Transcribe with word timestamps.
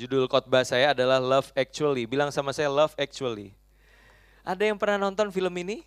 Judul 0.00 0.24
khotbah 0.32 0.64
saya 0.64 0.96
adalah 0.96 1.20
Love 1.20 1.52
Actually. 1.52 2.08
Bilang 2.08 2.32
sama 2.32 2.56
saya 2.56 2.72
Love 2.72 2.96
Actually. 2.96 3.52
Ada 4.40 4.72
yang 4.72 4.80
pernah 4.80 4.96
nonton 4.96 5.28
film 5.28 5.52
ini? 5.60 5.84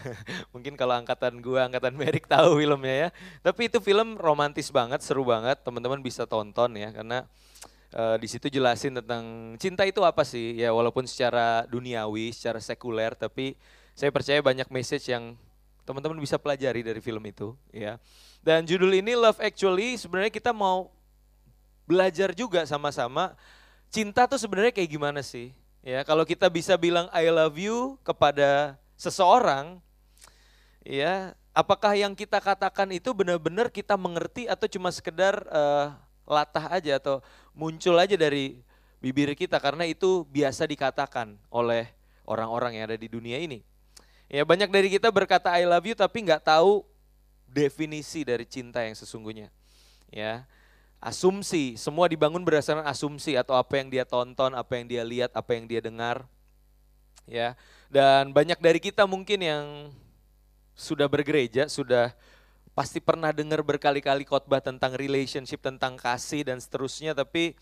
Mungkin 0.56 0.80
kalau 0.80 0.96
angkatan 0.96 1.44
gua, 1.44 1.68
angkatan 1.68 1.92
Merik 1.92 2.24
tahu 2.24 2.56
filmnya 2.56 2.96
ya. 2.96 3.08
Tapi 3.44 3.68
itu 3.68 3.84
film 3.84 4.16
romantis 4.16 4.72
banget, 4.72 5.04
seru 5.04 5.28
banget. 5.28 5.60
Teman-teman 5.60 6.00
bisa 6.00 6.24
tonton 6.24 6.72
ya 6.72 6.88
karena 6.88 7.28
uh, 7.92 8.16
di 8.16 8.32
situ 8.32 8.48
jelasin 8.48 8.96
tentang 9.04 9.52
cinta 9.60 9.84
itu 9.84 10.00
apa 10.00 10.24
sih? 10.24 10.56
Ya 10.56 10.72
walaupun 10.72 11.04
secara 11.04 11.68
duniawi, 11.68 12.32
secara 12.32 12.64
sekuler, 12.64 13.12
tapi 13.12 13.60
saya 13.92 14.08
percaya 14.08 14.40
banyak 14.40 14.72
message 14.72 15.12
yang 15.12 15.36
teman-teman 15.84 16.16
bisa 16.16 16.40
pelajari 16.40 16.80
dari 16.80 17.04
film 17.04 17.20
itu 17.28 17.52
ya. 17.76 18.00
Dan 18.40 18.64
judul 18.64 18.88
ini 19.04 19.12
Love 19.12 19.44
Actually 19.44 20.00
sebenarnya 20.00 20.32
kita 20.32 20.56
mau 20.56 20.95
belajar 21.86 22.34
juga 22.34 22.66
sama-sama 22.66 23.32
cinta 23.88 24.26
tuh 24.26 24.36
sebenarnya 24.36 24.74
kayak 24.74 24.90
gimana 24.90 25.20
sih? 25.22 25.54
Ya, 25.86 26.02
kalau 26.02 26.26
kita 26.26 26.50
bisa 26.50 26.74
bilang 26.74 27.06
I 27.14 27.30
love 27.30 27.54
you 27.56 27.94
kepada 28.02 28.74
seseorang, 28.98 29.78
ya, 30.82 31.38
apakah 31.54 31.94
yang 31.94 32.12
kita 32.12 32.42
katakan 32.42 32.90
itu 32.90 33.14
benar-benar 33.14 33.70
kita 33.70 33.94
mengerti 33.94 34.50
atau 34.50 34.66
cuma 34.66 34.90
sekedar 34.90 35.46
uh, 35.46 35.94
latah 36.26 36.66
aja 36.74 36.98
atau 36.98 37.22
muncul 37.54 37.94
aja 38.02 38.18
dari 38.18 38.58
bibir 38.98 39.30
kita 39.38 39.62
karena 39.62 39.86
itu 39.86 40.26
biasa 40.26 40.66
dikatakan 40.66 41.38
oleh 41.54 41.86
orang-orang 42.26 42.82
yang 42.82 42.90
ada 42.90 42.98
di 42.98 43.06
dunia 43.06 43.38
ini. 43.38 43.62
Ya 44.26 44.42
banyak 44.42 44.66
dari 44.74 44.90
kita 44.90 45.06
berkata 45.14 45.54
I 45.54 45.62
love 45.70 45.86
you 45.86 45.94
tapi 45.94 46.26
nggak 46.26 46.42
tahu 46.42 46.82
definisi 47.46 48.26
dari 48.26 48.42
cinta 48.42 48.82
yang 48.82 48.98
sesungguhnya. 48.98 49.54
Ya, 50.10 50.50
asumsi, 51.00 51.76
semua 51.76 52.08
dibangun 52.08 52.42
berdasarkan 52.42 52.84
asumsi 52.88 53.36
atau 53.36 53.54
apa 53.54 53.78
yang 53.78 53.88
dia 53.92 54.04
tonton, 54.08 54.56
apa 54.56 54.72
yang 54.80 54.86
dia 54.88 55.02
lihat, 55.04 55.30
apa 55.36 55.54
yang 55.54 55.68
dia 55.68 55.80
dengar. 55.84 56.24
Ya. 57.28 57.54
Dan 57.86 58.34
banyak 58.34 58.58
dari 58.58 58.80
kita 58.82 59.06
mungkin 59.06 59.42
yang 59.42 59.64
sudah 60.76 61.08
bergereja, 61.08 61.70
sudah 61.70 62.12
pasti 62.76 63.00
pernah 63.00 63.32
dengar 63.32 63.64
berkali-kali 63.64 64.28
khotbah 64.28 64.60
tentang 64.60 64.92
relationship, 64.92 65.64
tentang 65.64 65.96
kasih 65.96 66.44
dan 66.44 66.60
seterusnya, 66.60 67.16
tapi 67.16 67.56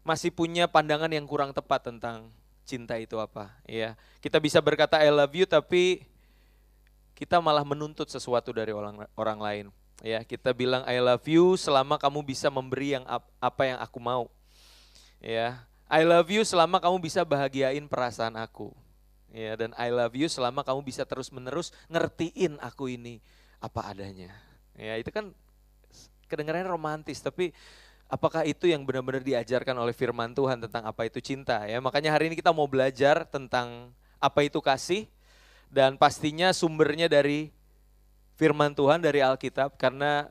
masih 0.00 0.32
punya 0.32 0.64
pandangan 0.64 1.12
yang 1.12 1.28
kurang 1.28 1.52
tepat 1.52 1.92
tentang 1.92 2.32
cinta 2.64 2.96
itu 2.96 3.20
apa, 3.20 3.52
ya. 3.68 3.92
Kita 4.24 4.40
bisa 4.40 4.60
berkata 4.60 5.00
I 5.00 5.12
love 5.12 5.36
you 5.36 5.44
tapi 5.44 6.04
kita 7.12 7.42
malah 7.42 7.66
menuntut 7.66 8.06
sesuatu 8.08 8.54
dari 8.54 8.70
orang 8.72 9.04
orang 9.18 9.38
lain. 9.40 9.66
Ya, 9.98 10.22
kita 10.22 10.54
bilang 10.54 10.86
I 10.86 11.02
love 11.02 11.26
you 11.26 11.58
selama 11.58 11.98
kamu 11.98 12.22
bisa 12.22 12.46
memberi 12.48 12.94
yang 12.94 13.04
apa 13.42 13.62
yang 13.66 13.78
aku 13.82 13.98
mau. 13.98 14.30
Ya, 15.18 15.66
I 15.90 16.06
love 16.06 16.30
you 16.30 16.46
selama 16.46 16.78
kamu 16.78 17.02
bisa 17.02 17.26
bahagiain 17.26 17.90
perasaan 17.90 18.38
aku. 18.38 18.70
Ya, 19.34 19.58
dan 19.58 19.74
I 19.74 19.90
love 19.90 20.14
you 20.14 20.30
selama 20.30 20.62
kamu 20.62 20.86
bisa 20.86 21.02
terus-menerus 21.02 21.74
ngertiin 21.90 22.62
aku 22.62 22.94
ini 22.94 23.18
apa 23.58 23.90
adanya. 23.90 24.30
Ya, 24.78 24.94
itu 24.94 25.10
kan 25.10 25.34
kedengarannya 26.30 26.70
romantis, 26.70 27.18
tapi 27.18 27.50
apakah 28.06 28.46
itu 28.48 28.70
yang 28.70 28.86
benar-benar 28.86 29.20
diajarkan 29.20 29.76
oleh 29.76 29.92
firman 29.92 30.32
Tuhan 30.32 30.62
tentang 30.62 30.86
apa 30.86 31.10
itu 31.10 31.20
cinta 31.20 31.66
ya. 31.66 31.82
Makanya 31.82 32.14
hari 32.14 32.32
ini 32.32 32.38
kita 32.38 32.54
mau 32.54 32.70
belajar 32.70 33.28
tentang 33.28 33.92
apa 34.18 34.46
itu 34.46 34.58
kasih 34.62 35.10
dan 35.68 36.00
pastinya 36.00 36.50
sumbernya 36.54 37.06
dari 37.06 37.52
firman 38.38 38.70
Tuhan 38.70 39.02
dari 39.02 39.18
Alkitab 39.18 39.74
karena 39.74 40.30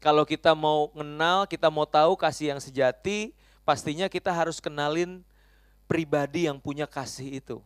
kalau 0.00 0.24
kita 0.24 0.56
mau 0.56 0.88
kenal, 0.88 1.44
kita 1.44 1.68
mau 1.68 1.84
tahu 1.84 2.16
kasih 2.16 2.56
yang 2.56 2.60
sejati, 2.62 3.36
pastinya 3.66 4.08
kita 4.08 4.32
harus 4.32 4.56
kenalin 4.62 5.20
pribadi 5.84 6.48
yang 6.48 6.56
punya 6.56 6.88
kasih 6.88 7.42
itu. 7.42 7.58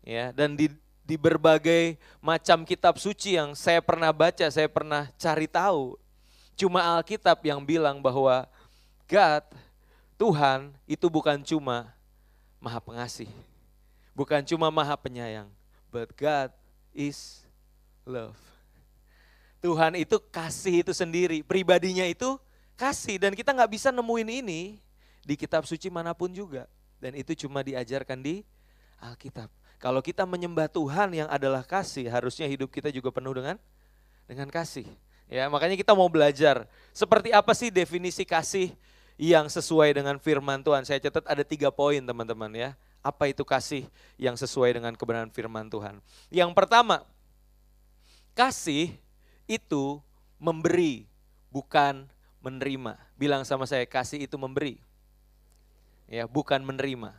Ya, 0.00 0.32
dan 0.32 0.56
di 0.56 0.72
di 1.04 1.20
berbagai 1.20 2.00
macam 2.24 2.64
kitab 2.64 2.96
suci 2.96 3.36
yang 3.36 3.52
saya 3.52 3.84
pernah 3.84 4.08
baca, 4.08 4.48
saya 4.48 4.70
pernah 4.70 5.12
cari 5.20 5.44
tahu, 5.44 6.00
cuma 6.56 6.80
Alkitab 6.80 7.36
yang 7.44 7.60
bilang 7.60 8.00
bahwa 8.00 8.48
God, 9.04 9.44
Tuhan 10.16 10.72
itu 10.88 11.04
bukan 11.12 11.44
cuma 11.44 11.92
maha 12.56 12.80
pengasih, 12.80 13.28
bukan 14.16 14.40
cuma 14.48 14.72
maha 14.72 14.96
penyayang, 14.96 15.52
but 15.92 16.08
God 16.16 16.48
is 16.96 17.44
love. 18.08 18.53
Tuhan 19.64 19.96
itu 19.96 20.20
kasih 20.28 20.84
itu 20.84 20.92
sendiri, 20.92 21.40
pribadinya 21.40 22.04
itu 22.04 22.36
kasih 22.76 23.16
dan 23.16 23.32
kita 23.32 23.48
nggak 23.56 23.72
bisa 23.72 23.88
nemuin 23.88 24.44
ini 24.44 24.76
di 25.24 25.34
kitab 25.40 25.64
suci 25.64 25.88
mana 25.88 26.12
pun 26.12 26.28
juga. 26.28 26.68
Dan 27.00 27.16
itu 27.16 27.32
cuma 27.32 27.64
diajarkan 27.64 28.20
di 28.20 28.44
Alkitab. 29.00 29.48
Kalau 29.80 30.04
kita 30.04 30.28
menyembah 30.28 30.68
Tuhan 30.68 31.16
yang 31.16 31.28
adalah 31.32 31.64
kasih, 31.64 32.12
harusnya 32.12 32.44
hidup 32.44 32.68
kita 32.68 32.92
juga 32.92 33.08
penuh 33.08 33.32
dengan 33.32 33.56
dengan 34.28 34.52
kasih. 34.52 34.84
Ya, 35.32 35.48
makanya 35.48 35.80
kita 35.80 35.96
mau 35.96 36.12
belajar 36.12 36.68
seperti 36.92 37.32
apa 37.32 37.56
sih 37.56 37.72
definisi 37.72 38.28
kasih 38.28 38.68
yang 39.16 39.48
sesuai 39.48 39.96
dengan 39.96 40.20
firman 40.20 40.60
Tuhan. 40.60 40.84
Saya 40.84 41.00
catat 41.00 41.24
ada 41.24 41.40
tiga 41.40 41.72
poin 41.72 42.04
teman-teman 42.04 42.52
ya. 42.52 42.70
Apa 43.00 43.32
itu 43.32 43.44
kasih 43.44 43.88
yang 44.20 44.36
sesuai 44.36 44.76
dengan 44.76 44.92
kebenaran 44.92 45.32
firman 45.32 45.68
Tuhan? 45.68 46.00
Yang 46.32 46.52
pertama, 46.56 47.04
kasih 48.32 48.96
itu 49.46 50.00
memberi, 50.40 51.08
bukan 51.52 52.08
menerima. 52.44 53.00
Bilang 53.16 53.42
sama 53.48 53.64
saya, 53.64 53.88
kasih 53.88 54.28
itu 54.28 54.36
memberi. 54.36 54.80
Ya, 56.08 56.28
bukan 56.28 56.60
menerima. 56.60 57.16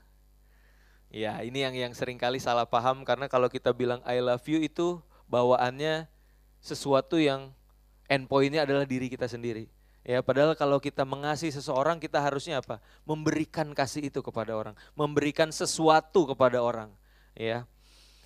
Ya, 1.09 1.39
ini 1.41 1.63
yang 1.63 1.73
yang 1.73 1.93
sering 1.95 2.19
kali 2.19 2.43
salah 2.43 2.67
paham 2.67 3.07
karena 3.07 3.31
kalau 3.31 3.47
kita 3.47 3.71
bilang 3.71 4.03
I 4.03 4.19
love 4.19 4.43
you 4.45 4.59
itu 4.59 4.99
bawaannya 5.31 6.11
sesuatu 6.59 7.15
yang 7.21 7.53
endpointnya 8.11 8.65
adalah 8.65 8.83
diri 8.83 9.07
kita 9.07 9.29
sendiri. 9.29 9.69
Ya, 10.05 10.21
padahal 10.21 10.53
kalau 10.53 10.77
kita 10.77 11.01
mengasihi 11.01 11.49
seseorang 11.49 11.97
kita 11.97 12.21
harusnya 12.21 12.61
apa? 12.61 12.77
Memberikan 13.09 13.73
kasih 13.73 14.13
itu 14.13 14.21
kepada 14.21 14.53
orang, 14.53 14.77
memberikan 14.93 15.49
sesuatu 15.49 16.29
kepada 16.29 16.61
orang, 16.61 16.93
ya. 17.33 17.65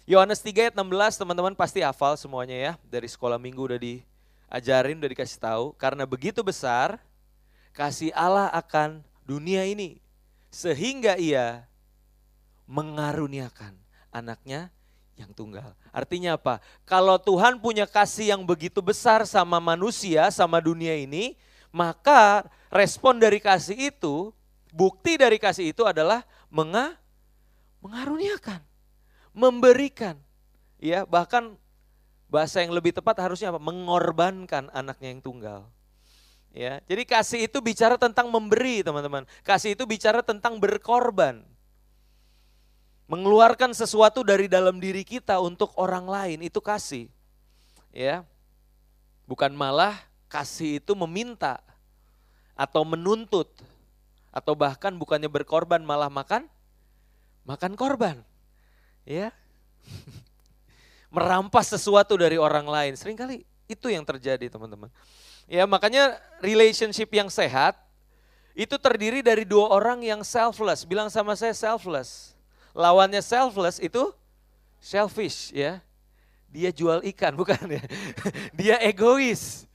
Yohanes 0.10 0.42
3 0.42 0.58
ayat 0.58 0.74
16 0.74 1.22
teman-teman 1.22 1.54
pasti 1.54 1.86
hafal 1.86 2.18
semuanya 2.18 2.58
ya. 2.58 2.72
Dari 2.90 3.06
sekolah 3.06 3.38
minggu 3.38 3.62
udah 3.62 3.78
diajarin, 3.78 4.98
udah 4.98 5.12
dikasih 5.14 5.38
tahu. 5.38 5.78
Karena 5.78 6.02
begitu 6.10 6.42
besar 6.42 6.98
kasih 7.78 8.10
Allah 8.18 8.50
akan 8.50 9.06
dunia 9.22 9.62
ini. 9.70 10.02
Sehingga 10.50 11.14
ia 11.14 11.62
mengaruniakan 12.66 13.78
anaknya 14.10 14.74
yang 15.14 15.30
tunggal. 15.30 15.78
Artinya 15.94 16.42
apa? 16.42 16.58
Kalau 16.90 17.22
Tuhan 17.22 17.62
punya 17.62 17.86
kasih 17.86 18.34
yang 18.34 18.42
begitu 18.42 18.82
besar 18.82 19.30
sama 19.30 19.62
manusia, 19.62 20.26
sama 20.34 20.58
dunia 20.58 20.98
ini, 20.98 21.38
maka 21.70 22.50
respon 22.74 23.22
dari 23.22 23.38
kasih 23.38 23.94
itu, 23.94 24.34
bukti 24.74 25.22
dari 25.22 25.38
kasih 25.38 25.70
itu 25.70 25.86
adalah 25.86 26.26
menga, 26.50 26.98
mengaruniakan 27.78 28.69
memberikan. 29.36 30.16
Ya, 30.80 31.04
bahkan 31.04 31.60
bahasa 32.32 32.64
yang 32.64 32.72
lebih 32.72 32.96
tepat 32.96 33.20
harusnya 33.20 33.52
apa? 33.52 33.60
Mengorbankan 33.60 34.72
anaknya 34.72 35.10
yang 35.12 35.22
tunggal. 35.22 35.60
Ya, 36.50 36.82
jadi 36.90 37.06
kasih 37.06 37.46
itu 37.46 37.62
bicara 37.62 37.94
tentang 38.00 38.32
memberi, 38.34 38.82
teman-teman. 38.82 39.28
Kasih 39.46 39.78
itu 39.78 39.86
bicara 39.86 40.26
tentang 40.26 40.58
berkorban. 40.58 41.46
Mengeluarkan 43.10 43.74
sesuatu 43.74 44.22
dari 44.22 44.46
dalam 44.46 44.78
diri 44.78 45.02
kita 45.02 45.42
untuk 45.42 45.74
orang 45.78 46.06
lain 46.10 46.40
itu 46.46 46.62
kasih. 46.62 47.10
Ya. 47.94 48.26
Bukan 49.30 49.54
malah 49.54 49.98
kasih 50.30 50.78
itu 50.82 50.94
meminta 50.94 51.62
atau 52.54 52.86
menuntut 52.86 53.50
atau 54.30 54.54
bahkan 54.54 54.94
bukannya 54.94 55.32
berkorban 55.32 55.82
malah 55.82 56.08
makan 56.08 56.46
makan 57.50 57.74
korban 57.74 58.22
ya 59.10 59.34
merampas 61.10 61.74
sesuatu 61.74 62.14
dari 62.14 62.38
orang 62.38 62.70
lain. 62.70 62.94
Seringkali 62.94 63.42
itu 63.66 63.88
yang 63.90 64.06
terjadi 64.06 64.46
teman-teman. 64.50 64.94
Ya 65.50 65.66
makanya 65.66 66.22
relationship 66.46 67.10
yang 67.10 67.28
sehat 67.34 67.74
itu 68.54 68.78
terdiri 68.78 69.26
dari 69.26 69.46
dua 69.46 69.74
orang 69.74 70.06
yang 70.06 70.22
selfless. 70.22 70.86
Bilang 70.86 71.10
sama 71.10 71.34
saya 71.34 71.58
selfless. 71.58 72.38
Lawannya 72.78 73.22
selfless 73.26 73.82
itu 73.82 74.14
selfish 74.78 75.50
ya. 75.50 75.82
Dia 76.50 76.70
jual 76.70 77.02
ikan 77.14 77.34
bukan 77.42 77.58
ya. 77.66 77.84
dia 78.54 78.76
egois. 78.86 79.69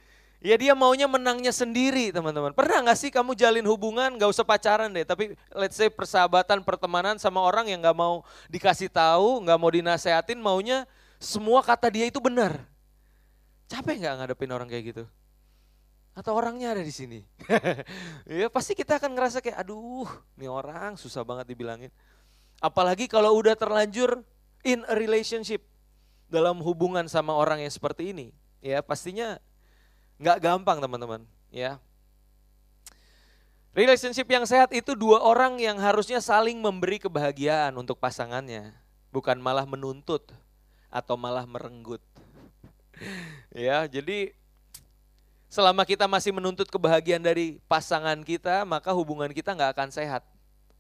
Ya 0.44 0.60
dia 0.60 0.76
maunya 0.76 1.08
menangnya 1.08 1.48
sendiri 1.56 2.12
teman-teman. 2.12 2.52
Pernah 2.52 2.92
gak 2.92 3.00
sih 3.00 3.08
kamu 3.08 3.32
jalin 3.32 3.64
hubungan 3.64 4.12
gak 4.20 4.28
usah 4.28 4.44
pacaran 4.44 4.92
deh. 4.92 5.00
Tapi 5.00 5.32
let's 5.56 5.72
say 5.72 5.88
persahabatan, 5.88 6.60
pertemanan 6.60 7.16
sama 7.16 7.40
orang 7.40 7.72
yang 7.72 7.80
gak 7.80 7.96
mau 7.96 8.20
dikasih 8.52 8.92
tahu, 8.92 9.40
gak 9.40 9.56
mau 9.56 9.72
dinasehatin, 9.72 10.36
maunya 10.36 10.84
semua 11.16 11.64
kata 11.64 11.88
dia 11.88 12.04
itu 12.04 12.20
benar. 12.20 12.60
Capek 13.72 14.04
gak 14.04 14.20
ngadepin 14.20 14.52
orang 14.52 14.68
kayak 14.68 14.84
gitu? 14.92 15.04
Atau 16.12 16.36
orangnya 16.36 16.76
ada 16.76 16.84
di 16.84 16.92
sini? 16.92 17.24
ya 18.44 18.52
pasti 18.52 18.76
kita 18.76 19.00
akan 19.00 19.16
ngerasa 19.16 19.40
kayak 19.40 19.64
aduh 19.64 20.06
ini 20.36 20.44
orang 20.44 21.00
susah 21.00 21.24
banget 21.24 21.56
dibilangin. 21.56 21.88
Apalagi 22.60 23.08
kalau 23.08 23.32
udah 23.32 23.56
terlanjur 23.56 24.20
in 24.60 24.84
a 24.84 24.94
relationship 24.94 25.64
dalam 26.28 26.60
hubungan 26.60 27.08
sama 27.08 27.32
orang 27.32 27.64
yang 27.64 27.72
seperti 27.72 28.12
ini. 28.12 28.28
Ya 28.60 28.84
pastinya 28.84 29.40
Nggak 30.18 30.38
gampang 30.42 30.78
teman-teman, 30.78 31.26
ya. 31.50 31.82
Relationship 33.74 34.30
yang 34.30 34.46
sehat 34.46 34.70
itu 34.70 34.94
dua 34.94 35.18
orang 35.18 35.58
yang 35.58 35.74
harusnya 35.82 36.22
saling 36.22 36.62
memberi 36.62 37.02
kebahagiaan 37.02 37.74
untuk 37.74 37.98
pasangannya, 37.98 38.70
bukan 39.10 39.34
malah 39.42 39.66
menuntut 39.66 40.22
atau 40.94 41.18
malah 41.18 41.42
merenggut. 41.42 41.98
ya, 43.50 43.90
jadi 43.90 44.30
selama 45.50 45.82
kita 45.82 46.06
masih 46.06 46.30
menuntut 46.30 46.70
kebahagiaan 46.70 47.18
dari 47.18 47.58
pasangan 47.66 48.22
kita, 48.22 48.62
maka 48.62 48.94
hubungan 48.94 49.34
kita 49.34 49.50
nggak 49.50 49.74
akan 49.74 49.90
sehat. 49.90 50.22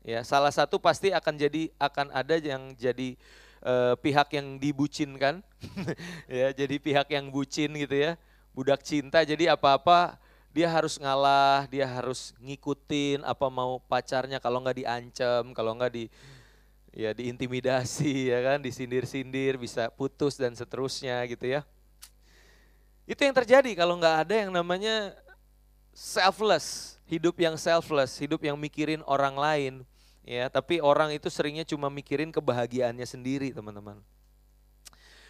Ya, 0.06 0.22
salah 0.22 0.54
satu 0.54 0.78
pasti 0.78 1.10
akan 1.10 1.34
jadi 1.34 1.74
akan 1.82 2.14
ada 2.14 2.38
yang 2.38 2.78
jadi 2.78 3.18
uh, 3.66 3.98
pihak 3.98 4.38
yang 4.38 4.62
dibucinkan, 4.62 5.42
ya, 6.30 6.54
jadi 6.54 6.78
pihak 6.78 7.10
yang 7.10 7.26
bucin 7.34 7.74
gitu 7.74 7.98
ya 7.98 8.14
budak 8.54 8.86
cinta 8.86 9.20
jadi 9.26 9.52
apa-apa 9.58 10.16
dia 10.54 10.70
harus 10.70 10.94
ngalah, 11.02 11.66
dia 11.66 11.82
harus 11.82 12.30
ngikutin 12.38 13.26
apa 13.26 13.50
mau 13.50 13.82
pacarnya 13.90 14.38
kalau 14.38 14.62
nggak 14.62 14.86
diancam, 14.86 15.50
kalau 15.50 15.74
nggak 15.74 15.90
di 15.90 16.04
ya 16.94 17.10
diintimidasi 17.10 18.14
ya 18.32 18.38
kan, 18.38 18.62
disindir-sindir, 18.62 19.58
bisa 19.58 19.90
putus 19.90 20.38
dan 20.38 20.54
seterusnya 20.54 21.26
gitu 21.26 21.58
ya. 21.58 21.66
Itu 23.02 23.26
yang 23.26 23.34
terjadi 23.34 23.74
kalau 23.74 23.98
nggak 23.98 24.16
ada 24.30 24.34
yang 24.46 24.54
namanya 24.54 25.18
selfless, 25.90 27.02
hidup 27.10 27.34
yang 27.34 27.58
selfless, 27.58 28.14
hidup 28.22 28.38
yang 28.46 28.54
mikirin 28.54 29.02
orang 29.10 29.34
lain 29.34 29.74
ya, 30.22 30.46
tapi 30.46 30.78
orang 30.78 31.10
itu 31.10 31.26
seringnya 31.34 31.66
cuma 31.66 31.90
mikirin 31.90 32.30
kebahagiaannya 32.30 33.04
sendiri, 33.10 33.50
teman-teman. 33.50 33.98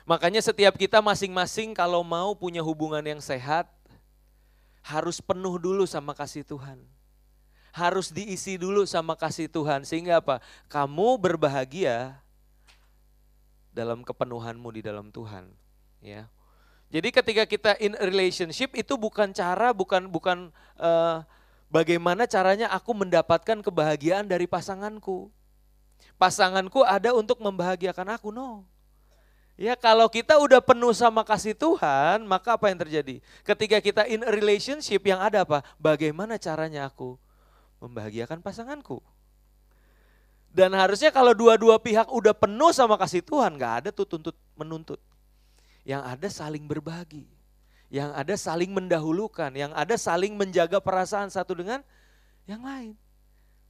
Makanya 0.04 0.44
setiap 0.44 0.76
kita 0.76 1.00
masing-masing 1.00 1.72
kalau 1.72 2.04
mau 2.04 2.36
punya 2.36 2.60
hubungan 2.60 3.00
yang 3.00 3.24
sehat, 3.24 3.64
harus 4.84 5.16
penuh 5.24 5.56
dulu 5.56 5.88
sama 5.88 6.12
kasih 6.12 6.44
Tuhan. 6.44 6.76
Harus 7.72 8.12
diisi 8.12 8.60
dulu 8.60 8.84
sama 8.84 9.16
kasih 9.16 9.48
Tuhan. 9.48 9.82
Sehingga 9.88 10.20
apa? 10.20 10.44
Kamu 10.68 11.16
berbahagia 11.16 12.20
dalam 13.72 14.04
kepenuhanmu 14.04 14.68
di 14.76 14.84
dalam 14.84 15.08
Tuhan. 15.08 15.48
Ya. 16.04 16.28
Jadi 16.92 17.08
ketika 17.10 17.42
kita 17.48 17.72
in 17.80 17.96
relationship 17.98 18.76
itu 18.76 18.94
bukan 18.94 19.32
cara, 19.32 19.72
bukan 19.74 20.06
bukan 20.06 20.52
uh, 20.78 21.24
bagaimana 21.72 22.28
caranya 22.28 22.70
aku 22.70 22.92
mendapatkan 22.92 23.64
kebahagiaan 23.64 24.28
dari 24.28 24.44
pasanganku. 24.44 25.32
Pasanganku 26.20 26.84
ada 26.86 27.10
untuk 27.16 27.42
membahagiakan 27.42 28.14
aku, 28.14 28.30
no. 28.30 28.62
Ya 29.54 29.78
kalau 29.78 30.10
kita 30.10 30.34
udah 30.34 30.58
penuh 30.58 30.90
sama 30.90 31.22
kasih 31.22 31.54
Tuhan, 31.54 32.26
maka 32.26 32.58
apa 32.58 32.66
yang 32.74 32.78
terjadi? 32.82 33.22
Ketika 33.46 33.78
kita 33.78 34.02
in 34.10 34.26
a 34.26 34.30
relationship 34.34 35.06
yang 35.06 35.22
ada 35.22 35.46
apa? 35.46 35.62
Bagaimana 35.78 36.34
caranya 36.42 36.90
aku 36.90 37.14
membahagiakan 37.78 38.42
pasanganku? 38.42 38.98
Dan 40.54 40.74
harusnya 40.74 41.14
kalau 41.14 41.34
dua-dua 41.34 41.78
pihak 41.78 42.10
udah 42.10 42.34
penuh 42.34 42.70
sama 42.74 42.98
kasih 42.98 43.22
Tuhan, 43.22 43.54
gak 43.58 43.74
ada 43.82 43.90
tuh 43.94 44.06
tuntut 44.06 44.34
menuntut. 44.58 44.98
Yang 45.86 46.02
ada 46.02 46.28
saling 46.30 46.64
berbagi, 46.66 47.26
yang 47.94 48.10
ada 48.10 48.34
saling 48.34 48.70
mendahulukan, 48.74 49.54
yang 49.54 49.70
ada 49.74 49.94
saling 49.94 50.34
menjaga 50.34 50.82
perasaan 50.82 51.30
satu 51.30 51.54
dengan 51.54 51.82
yang 52.50 52.62
lain. 52.62 52.94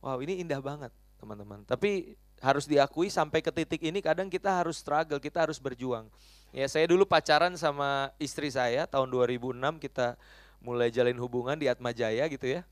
Wow 0.01 0.21
ini 0.21 0.41
indah 0.45 0.61
banget 0.61 0.93
teman-teman. 1.17 1.65
Tapi 1.65 2.17
harus 2.43 2.65
diakui 2.65 3.11
sampai 3.13 3.43
ke 3.43 3.51
titik 3.53 3.83
ini 3.85 4.03
kadang 4.03 4.31
kita 4.31 4.51
harus 4.51 4.81
struggle, 4.81 5.21
kita 5.23 5.45
harus 5.45 5.61
berjuang. 5.61 6.09
Ya 6.55 6.71
saya 6.71 6.87
dulu 6.87 7.03
pacaran 7.03 7.59
sama 7.59 8.15
istri 8.23 8.47
saya 8.47 8.87
tahun 8.87 9.11
2006 9.11 9.59
kita 9.83 10.15
mulai 10.63 10.89
jalin 10.89 11.19
hubungan 11.19 11.59
di 11.59 11.67
Atma 11.67 11.91
Jaya 11.91 12.25
gitu 12.31 12.47
ya. 12.47 12.63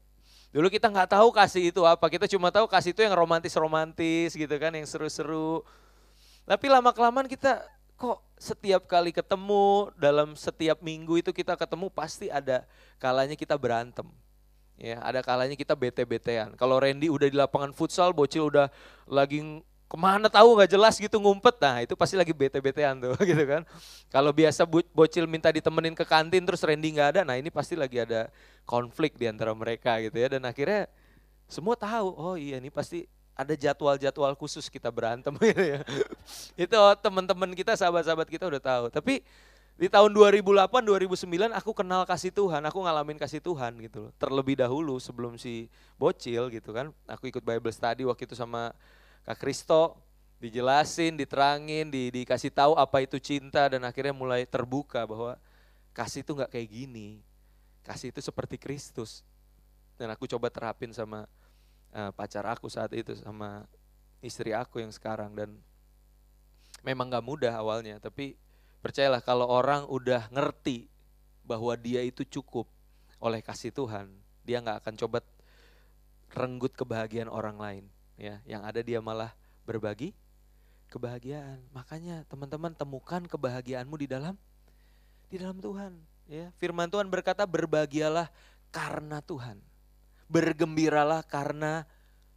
Dulu 0.52 0.68
kita 0.68 0.92
nggak 0.92 1.16
tahu 1.16 1.32
kasih 1.32 1.72
itu 1.72 1.82
apa, 1.88 2.06
kita 2.12 2.28
cuma 2.28 2.52
tahu 2.52 2.68
kasih 2.68 2.92
itu 2.92 3.00
yang 3.00 3.16
romantis-romantis 3.16 4.36
gitu 4.36 4.52
kan, 4.60 4.70
yang 4.76 4.84
seru-seru. 4.84 5.64
Tapi 6.44 6.66
lama 6.68 6.92
kelamaan 6.92 7.24
kita 7.24 7.64
kok 7.96 8.20
setiap 8.36 8.84
kali 8.84 9.14
ketemu 9.14 9.88
dalam 9.96 10.34
setiap 10.36 10.82
minggu 10.84 11.22
itu 11.22 11.30
kita 11.32 11.56
ketemu 11.56 11.86
pasti 11.88 12.28
ada 12.28 12.68
kalanya 13.00 13.38
kita 13.38 13.56
berantem. 13.56 14.04
Ya, 14.82 14.98
ada 14.98 15.22
kalanya 15.22 15.54
kita 15.54 15.78
bete-betean. 15.78 16.58
Kalau 16.58 16.82
Randy 16.82 17.06
udah 17.06 17.30
di 17.30 17.38
lapangan 17.38 17.70
futsal, 17.70 18.10
Bocil 18.10 18.50
udah 18.50 18.66
lagi 19.06 19.62
ke 19.86 19.96
mana 20.00 20.26
tahu 20.26 20.58
nggak 20.58 20.74
jelas 20.74 20.98
gitu 20.98 21.22
ngumpet, 21.22 21.54
nah 21.62 21.78
itu 21.84 21.94
pasti 21.94 22.18
lagi 22.18 22.34
bete-betean 22.34 22.98
tuh 22.98 23.14
gitu 23.30 23.46
kan. 23.46 23.62
Kalau 24.10 24.34
biasa 24.34 24.66
Bocil 24.66 25.30
minta 25.30 25.54
ditemenin 25.54 25.94
ke 25.94 26.02
kantin 26.02 26.42
terus 26.42 26.66
Randy 26.66 26.98
nggak 26.98 27.08
ada, 27.14 27.20
nah 27.22 27.38
ini 27.38 27.46
pasti 27.46 27.78
lagi 27.78 28.02
ada 28.02 28.26
konflik 28.66 29.14
di 29.14 29.30
antara 29.30 29.54
mereka 29.54 30.02
gitu 30.02 30.18
ya. 30.18 30.34
Dan 30.34 30.42
akhirnya 30.42 30.90
semua 31.46 31.78
tahu, 31.78 32.08
oh 32.18 32.34
iya 32.34 32.58
ini 32.58 32.66
pasti 32.66 33.06
ada 33.38 33.54
jadwal-jadwal 33.54 34.34
khusus 34.34 34.66
kita 34.66 34.90
berantem 34.90 35.30
gitu 35.46 35.62
ya. 35.62 35.80
itu 36.58 36.74
teman-teman 36.98 37.54
kita, 37.54 37.78
sahabat-sahabat 37.78 38.26
kita 38.26 38.50
udah 38.50 38.58
tahu. 38.58 38.84
Tapi 38.90 39.22
di 39.80 39.88
tahun 39.88 40.12
2008, 40.12 40.68
2009 40.68 41.48
aku 41.58 41.70
kenal 41.72 42.04
kasih 42.04 42.30
Tuhan, 42.30 42.60
aku 42.68 42.78
ngalamin 42.84 43.16
kasih 43.16 43.40
Tuhan 43.40 43.72
gitu 43.80 44.08
loh. 44.08 44.12
Terlebih 44.20 44.60
dahulu 44.60 45.00
sebelum 45.00 45.40
si 45.40 45.66
bocil 45.96 46.52
gitu 46.52 46.76
kan. 46.76 46.92
Aku 47.08 47.26
ikut 47.26 47.40
Bible 47.40 47.72
study 47.72 48.04
waktu 48.04 48.28
itu 48.28 48.36
sama 48.36 48.76
Kak 49.24 49.40
Kristo, 49.40 49.96
dijelasin, 50.38 51.16
diterangin, 51.16 51.88
di, 51.88 52.12
dikasih 52.12 52.52
tahu 52.52 52.76
apa 52.76 53.00
itu 53.00 53.16
cinta 53.16 53.66
dan 53.72 53.82
akhirnya 53.88 54.12
mulai 54.12 54.44
terbuka 54.44 55.08
bahwa 55.08 55.40
kasih 55.96 56.20
itu 56.20 56.36
nggak 56.36 56.52
kayak 56.52 56.68
gini. 56.68 57.24
Kasih 57.82 58.12
itu 58.12 58.20
seperti 58.20 58.60
Kristus. 58.60 59.24
Dan 59.96 60.12
aku 60.12 60.28
coba 60.28 60.52
terapin 60.52 60.92
sama 60.92 61.24
uh, 61.96 62.12
pacar 62.12 62.44
aku 62.44 62.68
saat 62.68 62.92
itu 62.92 63.16
sama 63.18 63.64
istri 64.22 64.52
aku 64.52 64.78
yang 64.78 64.92
sekarang 64.92 65.32
dan 65.34 65.50
memang 66.86 67.10
nggak 67.10 67.24
mudah 67.24 67.54
awalnya, 67.54 67.98
tapi 67.98 68.34
Percayalah 68.82 69.22
kalau 69.22 69.46
orang 69.46 69.86
udah 69.86 70.26
ngerti 70.34 70.90
bahwa 71.46 71.78
dia 71.78 72.02
itu 72.02 72.26
cukup 72.26 72.66
oleh 73.22 73.38
kasih 73.38 73.70
Tuhan, 73.70 74.10
dia 74.42 74.58
nggak 74.58 74.82
akan 74.82 74.94
coba 74.98 75.18
renggut 76.34 76.74
kebahagiaan 76.74 77.30
orang 77.30 77.56
lain. 77.62 77.84
Ya, 78.18 78.42
yang 78.42 78.66
ada 78.66 78.82
dia 78.82 78.98
malah 78.98 79.30
berbagi 79.62 80.10
kebahagiaan. 80.90 81.62
Makanya 81.70 82.26
teman-teman 82.26 82.74
temukan 82.74 83.22
kebahagiaanmu 83.22 83.96
di 84.02 84.10
dalam 84.10 84.34
di 85.30 85.38
dalam 85.38 85.62
Tuhan. 85.62 85.96
Ya, 86.26 86.50
firman 86.58 86.90
Tuhan 86.90 87.06
berkata 87.06 87.46
berbahagialah 87.46 88.28
karena 88.74 89.22
Tuhan. 89.22 89.62
Bergembiralah 90.26 91.22
karena 91.22 91.86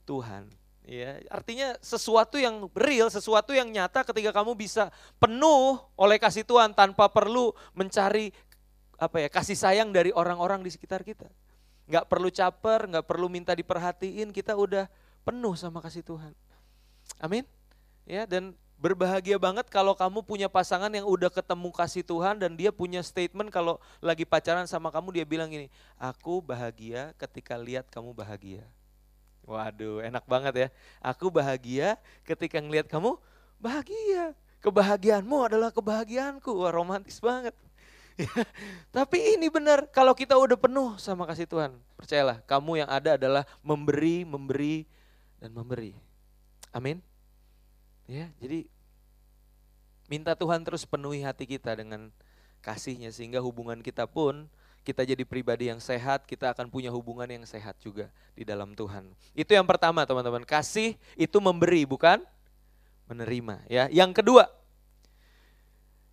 Tuhan. 0.06 0.52
Ya, 0.86 1.18
artinya 1.34 1.74
sesuatu 1.82 2.38
yang 2.38 2.70
real, 2.78 3.10
sesuatu 3.10 3.58
yang 3.58 3.66
nyata 3.74 4.06
ketika 4.06 4.30
kamu 4.30 4.54
bisa 4.54 4.94
penuh 5.18 5.82
oleh 5.98 6.22
kasih 6.22 6.46
Tuhan 6.46 6.78
tanpa 6.78 7.10
perlu 7.10 7.58
mencari 7.74 8.30
apa 8.96 9.18
ya 9.18 9.28
kasih 9.28 9.58
sayang 9.58 9.90
dari 9.90 10.14
orang-orang 10.14 10.62
di 10.62 10.70
sekitar 10.70 11.02
kita. 11.02 11.26
Nggak 11.90 12.06
perlu 12.06 12.30
caper, 12.30 12.86
nggak 12.86 13.06
perlu 13.06 13.26
minta 13.34 13.58
diperhatiin, 13.58 14.30
kita 14.30 14.54
udah 14.54 14.86
penuh 15.26 15.58
sama 15.58 15.82
kasih 15.82 16.06
Tuhan. 16.06 16.38
Amin. 17.18 17.50
Ya, 18.06 18.30
dan 18.30 18.54
berbahagia 18.78 19.42
banget 19.42 19.66
kalau 19.74 19.98
kamu 19.98 20.22
punya 20.22 20.46
pasangan 20.46 20.94
yang 20.94 21.10
udah 21.10 21.34
ketemu 21.34 21.74
kasih 21.74 22.06
Tuhan 22.06 22.38
dan 22.38 22.54
dia 22.54 22.70
punya 22.70 23.02
statement 23.02 23.50
kalau 23.50 23.82
lagi 24.06 24.22
pacaran 24.22 24.70
sama 24.70 24.94
kamu 24.94 25.18
dia 25.18 25.26
bilang 25.26 25.50
gini, 25.50 25.74
aku 25.98 26.46
bahagia 26.46 27.10
ketika 27.18 27.58
lihat 27.58 27.90
kamu 27.90 28.14
bahagia. 28.14 28.62
Waduh, 29.46 30.02
enak 30.02 30.26
banget 30.26 30.54
ya. 30.58 30.68
Aku 31.02 31.30
bahagia 31.30 32.02
ketika 32.26 32.58
ngelihat 32.58 32.90
kamu 32.90 33.18
bahagia. 33.62 34.34
Kebahagiaanmu 34.60 35.38
adalah 35.46 35.70
kebahagiaanku. 35.70 36.50
Wah, 36.50 36.74
romantis 36.74 37.22
banget. 37.22 37.54
Tapi 38.96 39.38
ini 39.38 39.54
benar, 39.54 39.86
kalau 39.94 40.18
kita 40.18 40.34
udah 40.34 40.58
penuh 40.58 40.98
sama 40.98 41.30
kasih 41.30 41.46
Tuhan, 41.46 41.78
percayalah, 41.94 42.42
kamu 42.50 42.82
yang 42.82 42.90
ada 42.90 43.20
adalah 43.20 43.44
memberi, 43.62 44.26
memberi, 44.26 44.90
dan 45.38 45.54
memberi. 45.54 45.94
Amin. 46.74 47.04
Ya, 48.10 48.34
jadi 48.42 48.66
minta 50.10 50.34
Tuhan 50.34 50.66
terus 50.66 50.86
penuhi 50.86 51.22
hati 51.22 51.46
kita 51.46 51.78
dengan 51.78 52.10
kasihnya 52.66 53.14
sehingga 53.14 53.42
hubungan 53.42 53.82
kita 53.82 54.10
pun 54.10 54.50
kita 54.86 55.02
jadi 55.02 55.26
pribadi 55.26 55.74
yang 55.74 55.82
sehat, 55.82 56.30
kita 56.30 56.54
akan 56.54 56.70
punya 56.70 56.94
hubungan 56.94 57.26
yang 57.26 57.42
sehat 57.50 57.74
juga 57.82 58.06
di 58.38 58.46
dalam 58.46 58.78
Tuhan. 58.78 59.10
Itu 59.34 59.58
yang 59.58 59.66
pertama, 59.66 60.06
teman-teman. 60.06 60.46
Kasih 60.46 60.94
itu 61.18 61.38
memberi, 61.42 61.90
bukan 61.90 62.22
menerima, 63.10 63.66
ya. 63.66 63.90
Yang 63.90 64.22
kedua, 64.22 64.46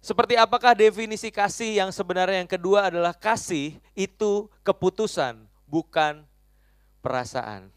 seperti 0.00 0.40
apakah 0.40 0.72
definisi 0.72 1.28
kasih 1.28 1.84
yang 1.84 1.92
sebenarnya 1.92 2.40
yang 2.40 2.50
kedua 2.50 2.88
adalah 2.88 3.12
kasih 3.12 3.76
itu 3.92 4.48
keputusan, 4.64 5.44
bukan 5.68 6.24
perasaan. 7.04 7.68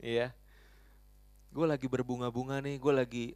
Iya. 0.00 0.32
Gue 1.52 1.68
lagi 1.68 1.84
berbunga-bunga 1.86 2.64
nih, 2.64 2.80
gue 2.80 2.92
lagi 2.92 3.26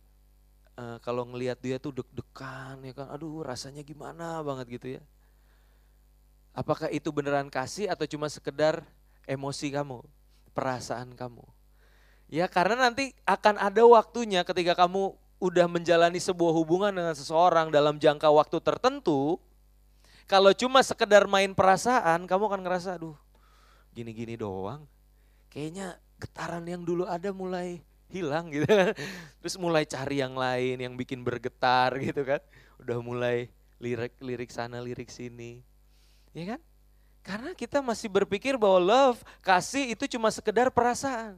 uh, 0.81 0.97
kalau 1.05 1.29
ngelihat 1.29 1.61
dia 1.61 1.77
tuh 1.77 2.01
deg-degan 2.01 2.81
ya 2.83 2.93
kan, 2.97 3.07
aduh 3.13 3.45
rasanya 3.45 3.85
gimana 3.85 4.41
banget 4.41 4.81
gitu 4.81 4.87
ya. 4.97 5.03
Apakah 6.51 6.91
itu 6.91 7.15
beneran 7.15 7.47
kasih 7.47 7.87
atau 7.87 8.05
cuma 8.11 8.27
sekedar 8.27 8.83
emosi 9.25 9.71
kamu, 9.71 10.03
perasaan 10.51 11.15
kamu? 11.15 11.47
Ya 12.31 12.47
karena 12.47 12.91
nanti 12.91 13.15
akan 13.27 13.59
ada 13.59 13.83
waktunya 13.87 14.47
ketika 14.47 14.75
kamu 14.75 15.15
udah 15.41 15.67
menjalani 15.67 16.21
sebuah 16.21 16.53
hubungan 16.53 16.93
dengan 16.95 17.15
seseorang 17.17 17.73
dalam 17.73 17.99
jangka 17.99 18.29
waktu 18.29 18.59
tertentu, 18.63 19.39
kalau 20.31 20.55
cuma 20.55 20.79
sekedar 20.85 21.27
main 21.27 21.51
perasaan, 21.57 22.29
kamu 22.29 22.45
akan 22.51 22.63
ngerasa, 22.63 22.99
aduh 22.99 23.19
gini-gini 23.91 24.39
doang. 24.39 24.87
Kayaknya 25.51 25.99
getaran 26.23 26.63
yang 26.67 26.87
dulu 26.87 27.07
ada 27.11 27.35
mulai 27.35 27.83
hilang 28.11 28.51
gitu 28.55 28.67
kan. 28.67 28.95
Terus 29.43 29.57
mulai 29.59 29.83
cari 29.87 30.23
yang 30.23 30.39
lain 30.39 30.79
yang 30.79 30.95
bikin 30.95 31.27
bergetar 31.27 31.99
gitu 31.99 32.23
kan. 32.23 32.39
Udah 32.79 32.99
mulai 33.03 33.51
lirik-lirik 33.83 34.51
sana, 34.55 34.79
lirik 34.79 35.11
sini. 35.11 35.67
Ya 36.31 36.57
kan? 36.57 36.61
Karena 37.21 37.51
kita 37.53 37.85
masih 37.85 38.09
berpikir 38.09 38.57
bahwa 38.57 38.81
love, 38.81 39.21
kasih 39.45 39.93
itu 39.93 40.09
cuma 40.17 40.33
sekedar 40.33 40.73
perasaan. 40.73 41.37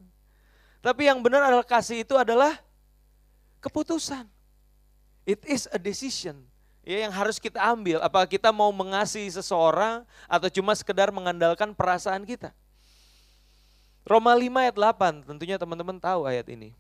Tapi 0.83 1.11
yang 1.11 1.19
benar 1.23 1.47
adalah 1.47 1.67
kasih 1.67 2.07
itu 2.07 2.15
adalah 2.15 2.59
keputusan. 3.63 4.27
It 5.23 5.43
is 5.47 5.71
a 5.71 5.79
decision 5.79 6.43
ya 6.83 7.07
yang 7.07 7.13
harus 7.15 7.39
kita 7.39 7.63
ambil. 7.63 8.03
Apakah 8.03 8.27
kita 8.27 8.51
mau 8.51 8.71
mengasihi 8.75 9.31
seseorang 9.31 10.03
atau 10.27 10.49
cuma 10.51 10.75
sekedar 10.75 11.15
mengandalkan 11.15 11.71
perasaan 11.73 12.27
kita. 12.27 12.51
Roma 14.03 14.35
5 14.35 14.51
ayat 14.51 14.75
8, 14.75 15.31
tentunya 15.31 15.57
teman-teman 15.63 15.95
tahu 16.03 16.27
ayat 16.27 16.51
ini. 16.51 16.75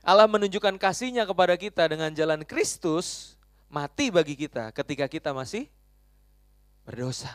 Allah 0.00 0.24
menunjukkan 0.24 0.80
kasihnya 0.80 1.28
kepada 1.28 1.52
kita 1.60 1.84
dengan 1.84 2.08
jalan 2.16 2.40
Kristus 2.48 3.36
mati 3.68 4.08
bagi 4.08 4.38
kita 4.38 4.72
ketika 4.72 5.04
kita 5.04 5.36
masih 5.36 5.68
berdosa. 6.86 7.34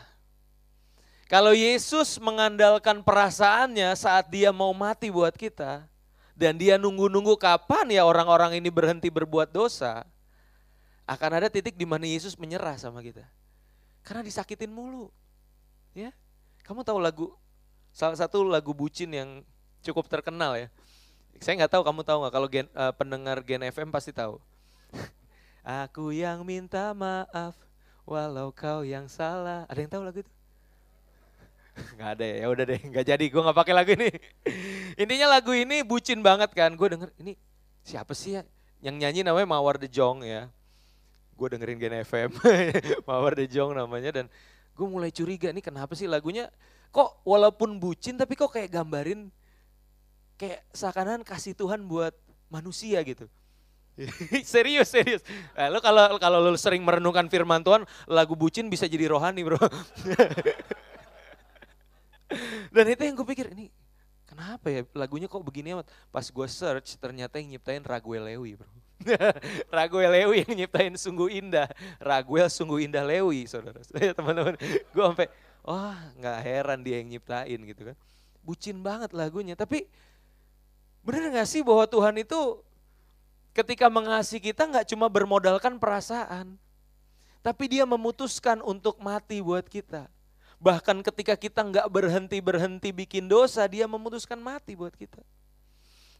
Kalau 1.28 1.52
Yesus 1.52 2.16
mengandalkan 2.20 3.04
perasaannya 3.04 3.92
saat 3.96 4.28
dia 4.32 4.52
mau 4.52 4.72
mati 4.72 5.12
buat 5.12 5.32
kita, 5.32 5.84
dan 6.32 6.56
dia 6.56 6.80
nunggu-nunggu 6.80 7.36
kapan 7.36 7.92
ya 7.92 8.02
orang-orang 8.08 8.56
ini 8.56 8.72
berhenti 8.72 9.12
berbuat 9.12 9.52
dosa, 9.52 10.04
akan 11.04 11.30
ada 11.40 11.48
titik 11.52 11.76
di 11.76 11.84
mana 11.84 12.08
Yesus 12.08 12.36
menyerah 12.40 12.76
sama 12.80 13.04
kita. 13.04 13.24
Karena 14.02 14.24
disakitin 14.24 14.72
mulu. 14.72 15.12
Ya. 15.92 16.10
Kamu 16.64 16.82
tahu 16.82 16.98
lagu 16.98 17.26
salah 17.92 18.16
satu 18.16 18.44
lagu 18.44 18.72
bucin 18.72 19.12
yang 19.12 19.30
cukup 19.84 20.08
terkenal 20.08 20.56
ya. 20.56 20.68
Saya 21.40 21.64
nggak 21.64 21.72
tahu 21.74 21.82
kamu 21.84 22.00
tahu 22.06 22.18
nggak 22.24 22.34
kalau 22.34 22.48
gen, 22.48 22.66
uh, 22.72 22.92
pendengar 22.94 23.40
Gen 23.44 23.62
FM 23.66 23.88
pasti 23.92 24.14
tahu. 24.14 24.36
Aku 25.86 26.10
yang 26.10 26.42
minta 26.44 26.92
maaf 26.92 27.54
walau 28.06 28.50
kau 28.50 28.82
yang 28.82 29.06
salah. 29.06 29.66
Ada 29.70 29.78
yang 29.82 29.90
tahu 29.90 30.02
lagu 30.02 30.18
itu? 30.22 30.32
nggak 31.96 32.10
ada 32.18 32.24
ya, 32.24 32.36
ya 32.44 32.46
udah 32.52 32.64
deh, 32.68 32.80
nggak 32.84 33.06
jadi, 33.08 33.24
gue 33.32 33.40
nggak 33.40 33.58
pakai 33.58 33.74
lagu 33.74 33.90
ini. 33.96 34.10
Intinya 35.02 35.26
lagu 35.40 35.52
ini 35.56 35.80
bucin 35.80 36.20
banget 36.20 36.52
kan, 36.52 36.76
gue 36.76 36.88
denger 36.88 37.08
ini 37.16 37.32
siapa 37.82 38.12
sih 38.14 38.38
ya 38.38 38.42
yang 38.82 38.98
nyanyi 38.98 39.22
namanya 39.22 39.46
Mawar 39.46 39.78
De 39.78 39.86
Jong 39.86 40.26
ya. 40.26 40.50
Gue 41.38 41.48
dengerin 41.48 41.78
Gen 41.80 41.96
FM, 42.02 42.30
Mawar 43.08 43.38
De 43.38 43.46
Jong 43.46 43.72
namanya 43.72 44.10
dan 44.20 44.26
gue 44.74 44.86
mulai 44.86 45.14
curiga 45.14 45.48
nih 45.54 45.64
kenapa 45.64 45.94
sih 45.94 46.10
lagunya 46.10 46.50
kok 46.92 47.22
walaupun 47.24 47.78
bucin 47.78 48.18
tapi 48.18 48.36
kok 48.36 48.52
kayak 48.52 48.68
gambarin 48.68 49.30
kayak 50.36 50.60
seakan-akan 50.74 51.22
kasih 51.24 51.54
Tuhan 51.54 51.86
buat 51.86 52.12
manusia 52.50 53.00
gitu. 53.06 53.30
serius 54.52 54.88
serius. 54.88 55.22
Eh, 55.52 55.68
lo 55.68 55.80
kalau 55.84 56.16
kalau 56.16 56.40
lo 56.40 56.56
sering 56.56 56.80
merenungkan 56.80 57.28
firman 57.28 57.60
Tuhan, 57.60 57.84
lagu 58.08 58.32
bucin 58.32 58.72
bisa 58.72 58.88
jadi 58.88 59.12
rohani 59.12 59.44
bro. 59.44 59.60
Dan 62.72 62.88
itu 62.88 63.02
yang 63.04 63.12
gue 63.12 63.28
pikir, 63.28 63.52
ini 63.52 63.68
kenapa 64.24 64.72
ya 64.72 64.88
lagunya 64.96 65.28
kok 65.28 65.44
begini 65.44 65.76
amat. 65.76 65.92
Pas 66.08 66.24
gue 66.24 66.46
search 66.48 66.96
ternyata 66.96 67.36
yang 67.36 67.52
nyiptain 67.56 67.84
Raguel 67.84 68.24
Lewi 68.32 68.56
bro. 68.56 68.70
Raguel 69.76 70.08
Lewi 70.08 70.48
yang 70.48 70.64
nyiptain 70.64 70.96
sungguh 70.96 71.28
indah. 71.28 71.68
Raguel 72.00 72.48
sungguh 72.48 72.88
indah 72.88 73.04
Lewi 73.04 73.44
saudara. 73.44 73.84
Saya 73.84 74.16
teman-teman, 74.16 74.56
gue 74.64 75.04
sampai, 75.04 75.28
wah 75.60 75.92
oh, 75.92 75.98
nggak 76.16 76.38
heran 76.40 76.80
dia 76.80 77.04
yang 77.04 77.12
nyiptain 77.12 77.60
gitu 77.68 77.92
kan. 77.92 77.96
Bucin 78.40 78.80
banget 78.80 79.12
lagunya, 79.12 79.52
tapi 79.52 79.84
bener 81.02 81.34
gak 81.34 81.50
sih 81.50 81.66
bahwa 81.66 81.82
Tuhan 81.86 82.14
itu 82.18 82.62
ketika 83.52 83.86
mengasihi 83.92 84.52
kita 84.52 84.68
nggak 84.68 84.88
cuma 84.88 85.06
bermodalkan 85.12 85.76
perasaan, 85.76 86.56
tapi 87.44 87.68
dia 87.68 87.84
memutuskan 87.84 88.64
untuk 88.64 88.98
mati 89.00 89.40
buat 89.44 89.64
kita. 89.68 90.08
Bahkan 90.62 91.02
ketika 91.02 91.34
kita 91.34 91.60
nggak 91.60 91.86
berhenti-berhenti 91.90 92.94
bikin 92.94 93.26
dosa, 93.26 93.66
dia 93.66 93.84
memutuskan 93.90 94.38
mati 94.38 94.78
buat 94.78 94.94
kita. 94.94 95.20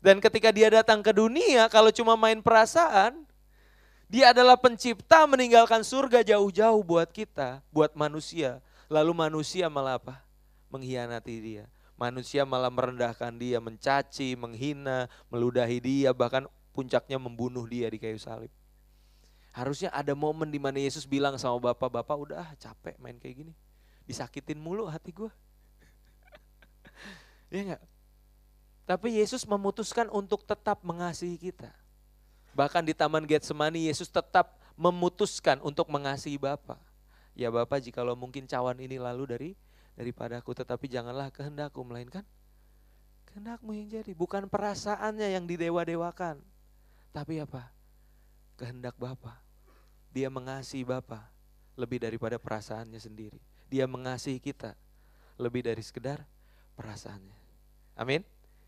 Dan 0.02 0.18
ketika 0.18 0.50
dia 0.50 0.66
datang 0.66 0.98
ke 0.98 1.14
dunia, 1.14 1.70
kalau 1.70 1.94
cuma 1.94 2.18
main 2.18 2.42
perasaan, 2.42 3.22
dia 4.10 4.34
adalah 4.34 4.58
pencipta 4.58 5.24
meninggalkan 5.30 5.86
surga 5.86 6.26
jauh-jauh 6.26 6.82
buat 6.82 7.06
kita, 7.14 7.62
buat 7.70 7.94
manusia. 7.94 8.58
Lalu 8.90 9.14
manusia 9.14 9.70
malah 9.70 10.02
apa? 10.02 10.18
Mengkhianati 10.74 11.36
dia. 11.38 11.64
Manusia 11.94 12.42
malah 12.42 12.66
merendahkan 12.66 13.30
dia, 13.38 13.62
mencaci, 13.62 14.34
menghina, 14.34 15.06
meludahi 15.30 15.78
dia, 15.78 16.10
bahkan 16.10 16.50
puncaknya 16.72 17.20
membunuh 17.20 17.64
dia 17.68 17.86
di 17.92 18.00
kayu 18.00 18.18
salib. 18.18 18.50
Harusnya 19.52 19.92
ada 19.92 20.16
momen 20.16 20.48
di 20.48 20.56
mana 20.56 20.80
Yesus 20.80 21.04
bilang 21.04 21.36
sama 21.36 21.60
Bapak, 21.60 21.92
Bapak 21.92 22.16
udah 22.16 22.56
capek 22.56 22.96
main 22.96 23.20
kayak 23.20 23.44
gini 23.44 23.54
disakitin 24.06 24.58
mulu 24.58 24.86
hati 24.90 25.14
gue. 25.14 25.30
ya 27.52 27.60
enggak? 27.62 27.82
Tapi 28.82 29.08
Yesus 29.22 29.46
memutuskan 29.46 30.10
untuk 30.10 30.42
tetap 30.42 30.82
mengasihi 30.82 31.38
kita. 31.38 31.70
Bahkan 32.52 32.84
di 32.84 32.92
Taman 32.92 33.24
Getsemani 33.24 33.88
Yesus 33.88 34.10
tetap 34.10 34.58
memutuskan 34.76 35.62
untuk 35.62 35.88
mengasihi 35.88 36.36
Bapa. 36.36 36.76
Ya 37.32 37.48
Bapa 37.48 37.80
jikalau 37.80 38.18
mungkin 38.18 38.44
cawan 38.44 38.76
ini 38.82 39.00
lalu 39.00 39.24
dari 39.24 39.50
daripadaku 39.96 40.52
tetapi 40.52 40.88
janganlah 40.88 41.32
kehendakku 41.32 41.80
melainkan 41.80 42.26
kehendakmu 43.32 43.72
yang 43.72 43.88
jadi. 43.88 44.12
Bukan 44.12 44.52
perasaannya 44.52 45.32
yang 45.32 45.48
didewa-dewakan. 45.48 46.44
Tapi 47.12 47.44
apa? 47.44 47.68
Kehendak 48.56 48.96
Bapa. 48.96 49.36
Dia 50.12 50.32
mengasihi 50.32 50.84
Bapa 50.84 51.28
lebih 51.76 52.00
daripada 52.00 52.36
perasaannya 52.40 53.00
sendiri. 53.00 53.40
Dia 53.68 53.88
mengasihi 53.88 54.40
kita 54.40 54.76
lebih 55.40 55.64
dari 55.64 55.80
sekedar 55.80 56.24
perasaannya. 56.76 57.36
Amin. 57.96 58.24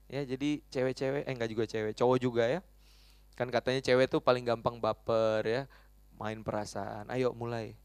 Ya, 0.08 0.20
jadi 0.24 0.60
cewek-cewek 0.68 1.24
eh 1.24 1.32
enggak 1.32 1.48
juga 1.48 1.64
cewek, 1.64 1.96
cowok 1.96 2.18
juga 2.20 2.44
ya. 2.44 2.60
Kan 3.34 3.48
katanya 3.48 3.80
cewek 3.80 4.12
tuh 4.12 4.20
paling 4.20 4.44
gampang 4.44 4.76
baper 4.76 5.42
ya, 5.44 5.62
main 6.20 6.44
perasaan. 6.44 7.08
Ayo 7.08 7.32
mulai. 7.32 7.76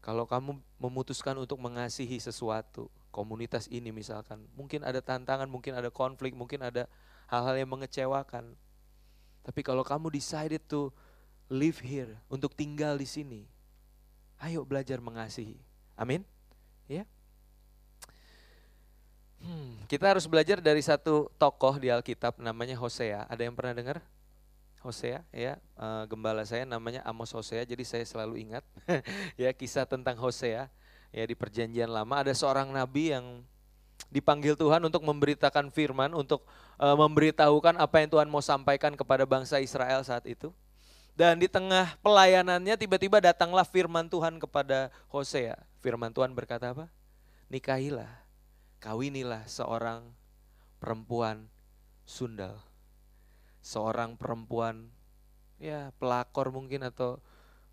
Kalau 0.00 0.24
kamu 0.24 0.56
memutuskan 0.80 1.36
untuk 1.36 1.60
mengasihi 1.60 2.16
sesuatu, 2.16 2.88
komunitas 3.12 3.68
ini 3.68 3.92
misalkan, 3.92 4.40
mungkin 4.56 4.80
ada 4.80 5.04
tantangan, 5.04 5.44
mungkin 5.44 5.76
ada 5.76 5.92
konflik, 5.92 6.32
mungkin 6.32 6.64
ada 6.64 6.88
hal-hal 7.28 7.60
yang 7.60 7.68
mengecewakan. 7.68 8.56
Tapi 9.40 9.60
kalau 9.64 9.80
kamu 9.80 10.12
decided 10.12 10.60
to 10.68 10.92
live 11.50 11.80
here, 11.82 12.14
untuk 12.30 12.54
tinggal 12.54 12.94
di 12.94 13.08
sini, 13.08 13.42
ayo 14.40 14.62
belajar 14.62 15.02
mengasihi. 15.02 15.58
Amin. 15.98 16.22
Ya. 16.86 17.04
Hmm, 19.40 19.80
kita 19.88 20.12
harus 20.12 20.28
belajar 20.28 20.60
dari 20.60 20.84
satu 20.84 21.32
tokoh 21.40 21.80
di 21.80 21.88
Alkitab 21.88 22.36
namanya 22.38 22.76
Hosea. 22.76 23.24
Ada 23.26 23.48
yang 23.48 23.56
pernah 23.56 23.72
dengar? 23.72 23.98
Hosea 24.80 25.20
ya 25.28 25.60
uh, 25.76 26.08
gembala 26.08 26.40
saya 26.48 26.64
namanya 26.64 27.04
Amos 27.04 27.28
Hosea 27.36 27.68
jadi 27.68 27.84
saya 27.84 28.04
selalu 28.08 28.48
ingat 28.48 28.64
ya 29.40 29.52
kisah 29.52 29.84
tentang 29.84 30.16
Hosea 30.16 30.72
ya 31.12 31.24
di 31.28 31.36
perjanjian 31.36 31.92
lama 31.92 32.24
ada 32.24 32.32
seorang 32.32 32.72
nabi 32.72 33.12
yang 33.12 33.44
dipanggil 34.08 34.56
Tuhan 34.56 34.80
untuk 34.80 35.04
memberitakan 35.04 35.68
firman 35.68 36.16
untuk 36.16 36.48
uh, 36.80 36.96
memberitahukan 36.96 37.76
apa 37.76 37.96
yang 38.00 38.08
Tuhan 38.08 38.28
mau 38.32 38.40
sampaikan 38.40 38.96
kepada 38.96 39.28
bangsa 39.28 39.60
Israel 39.60 40.00
saat 40.00 40.24
itu. 40.24 40.50
Dan 41.12 41.36
di 41.36 41.50
tengah 41.52 42.00
pelayanannya 42.00 42.80
tiba-tiba 42.80 43.20
datanglah 43.20 43.68
firman 43.68 44.08
Tuhan 44.08 44.40
kepada 44.40 44.88
Hosea. 45.12 45.58
Firman 45.84 46.16
Tuhan 46.16 46.32
berkata 46.32 46.72
apa? 46.72 46.88
Nikahilah 47.52 48.08
kawinilah 48.80 49.44
seorang 49.44 50.08
perempuan 50.80 51.44
sundal. 52.08 52.64
Seorang 53.60 54.16
perempuan 54.16 54.88
ya 55.60 55.92
pelakor 56.00 56.48
mungkin 56.48 56.88
atau 56.88 57.20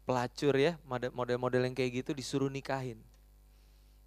pelacur 0.04 0.52
ya 0.60 0.76
model-model 0.88 1.72
yang 1.72 1.76
kayak 1.76 2.04
gitu 2.04 2.12
disuruh 2.12 2.52
nikahin. 2.52 3.00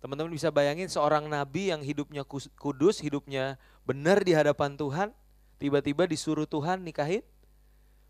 Teman-teman 0.00 0.32
bisa 0.32 0.48
bayangin 0.48 0.88
seorang 0.88 1.28
nabi 1.28 1.68
yang 1.68 1.84
hidupnya 1.84 2.24
kudus, 2.56 3.04
hidupnya 3.04 3.60
benar 3.84 4.24
di 4.24 4.32
hadapan 4.32 4.72
Tuhan, 4.72 5.12
tiba-tiba 5.60 6.08
disuruh 6.08 6.48
Tuhan 6.48 6.80
nikahin 6.80 7.20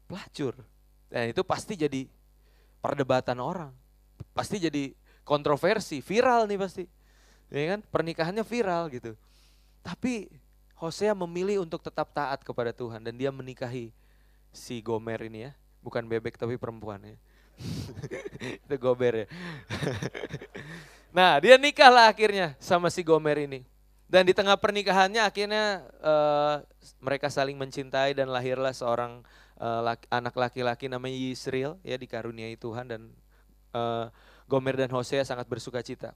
pelacur. 0.06 0.54
Dan 1.11 1.35
itu 1.35 1.42
pasti 1.42 1.75
jadi 1.75 2.06
perdebatan 2.78 3.42
orang. 3.42 3.75
Pasti 4.30 4.62
jadi 4.62 4.94
kontroversi, 5.26 5.99
viral 5.99 6.47
nih 6.47 6.59
pasti. 6.62 6.85
Ya 7.50 7.75
kan? 7.75 7.82
Pernikahannya 7.82 8.47
viral 8.47 8.87
gitu. 8.94 9.18
Tapi 9.82 10.30
Hosea 10.78 11.11
memilih 11.12 11.66
untuk 11.66 11.82
tetap 11.82 12.14
taat 12.14 12.47
kepada 12.47 12.70
Tuhan 12.70 13.02
dan 13.02 13.18
dia 13.18 13.35
menikahi 13.35 13.90
si 14.54 14.78
Gomer 14.78 15.18
ini 15.26 15.50
ya. 15.50 15.52
Bukan 15.82 16.06
bebek 16.06 16.38
tapi 16.38 16.54
perempuan 16.54 17.02
ya. 17.02 17.16
Itu 18.64 18.76
Gomer 18.78 19.25
ya. 19.25 19.26
nah 21.11 21.38
dia 21.43 21.59
nikah 21.59 21.90
lah 21.90 22.11
akhirnya 22.11 22.55
sama 22.62 22.88
si 22.90 23.02
Gomer 23.02 23.38
ini. 23.47 23.67
Dan 24.11 24.26
di 24.26 24.35
tengah 24.35 24.59
pernikahannya 24.59 25.23
akhirnya 25.23 25.87
uh, 26.02 26.67
mereka 26.99 27.31
saling 27.31 27.55
mencintai 27.55 28.11
dan 28.11 28.26
lahirlah 28.26 28.75
seorang 28.75 29.23
uh, 29.62 29.87
laki, 29.87 30.07
anak 30.11 30.35
laki-laki 30.35 30.90
namanya 30.90 31.14
Yisrael 31.14 31.79
ya 31.87 31.95
dikaruniai 31.95 32.59
Tuhan 32.59 32.90
dan 32.90 33.07
uh, 33.71 34.11
Gomer 34.50 34.75
dan 34.75 34.90
Hosea 34.90 35.23
sangat 35.23 35.47
bersuka 35.47 35.79
cita. 35.79 36.11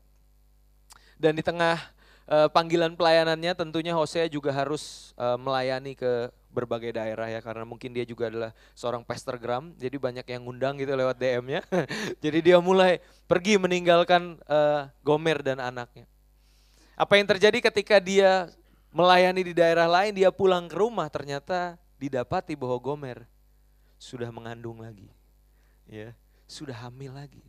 Dan 1.14 1.38
di 1.38 1.46
tengah 1.46 1.78
uh, 2.26 2.50
panggilan 2.50 2.98
pelayanannya 2.98 3.54
tentunya 3.54 3.94
Hosea 3.94 4.26
juga 4.26 4.50
harus 4.50 5.14
uh, 5.14 5.38
melayani 5.38 5.94
ke 5.94 6.34
berbagai 6.54 6.94
daerah 6.94 7.26
ya 7.26 7.42
karena 7.42 7.66
mungkin 7.66 7.90
dia 7.90 8.06
juga 8.06 8.30
adalah 8.30 8.54
seorang 8.78 9.02
pastorgram 9.02 9.74
jadi 9.74 9.98
banyak 9.98 10.22
yang 10.30 10.46
ngundang 10.46 10.78
gitu 10.78 10.94
lewat 10.94 11.18
DM-nya 11.18 11.66
jadi 12.24 12.38
dia 12.38 12.58
mulai 12.62 13.02
pergi 13.26 13.58
meninggalkan 13.58 14.38
uh, 14.46 14.86
Gomer 15.02 15.42
dan 15.42 15.58
anaknya 15.58 16.06
apa 16.94 17.18
yang 17.18 17.26
terjadi 17.26 17.58
ketika 17.58 17.98
dia 17.98 18.46
melayani 18.94 19.50
di 19.50 19.54
daerah 19.58 19.90
lain 19.90 20.14
dia 20.14 20.30
pulang 20.30 20.70
ke 20.70 20.78
rumah 20.78 21.10
ternyata 21.10 21.74
didapati 21.98 22.54
bahwa 22.54 22.78
Gomer 22.78 23.26
sudah 23.98 24.30
mengandung 24.30 24.78
lagi 24.78 25.10
ya 25.90 26.14
sudah 26.46 26.86
hamil 26.86 27.10
lagi 27.10 27.42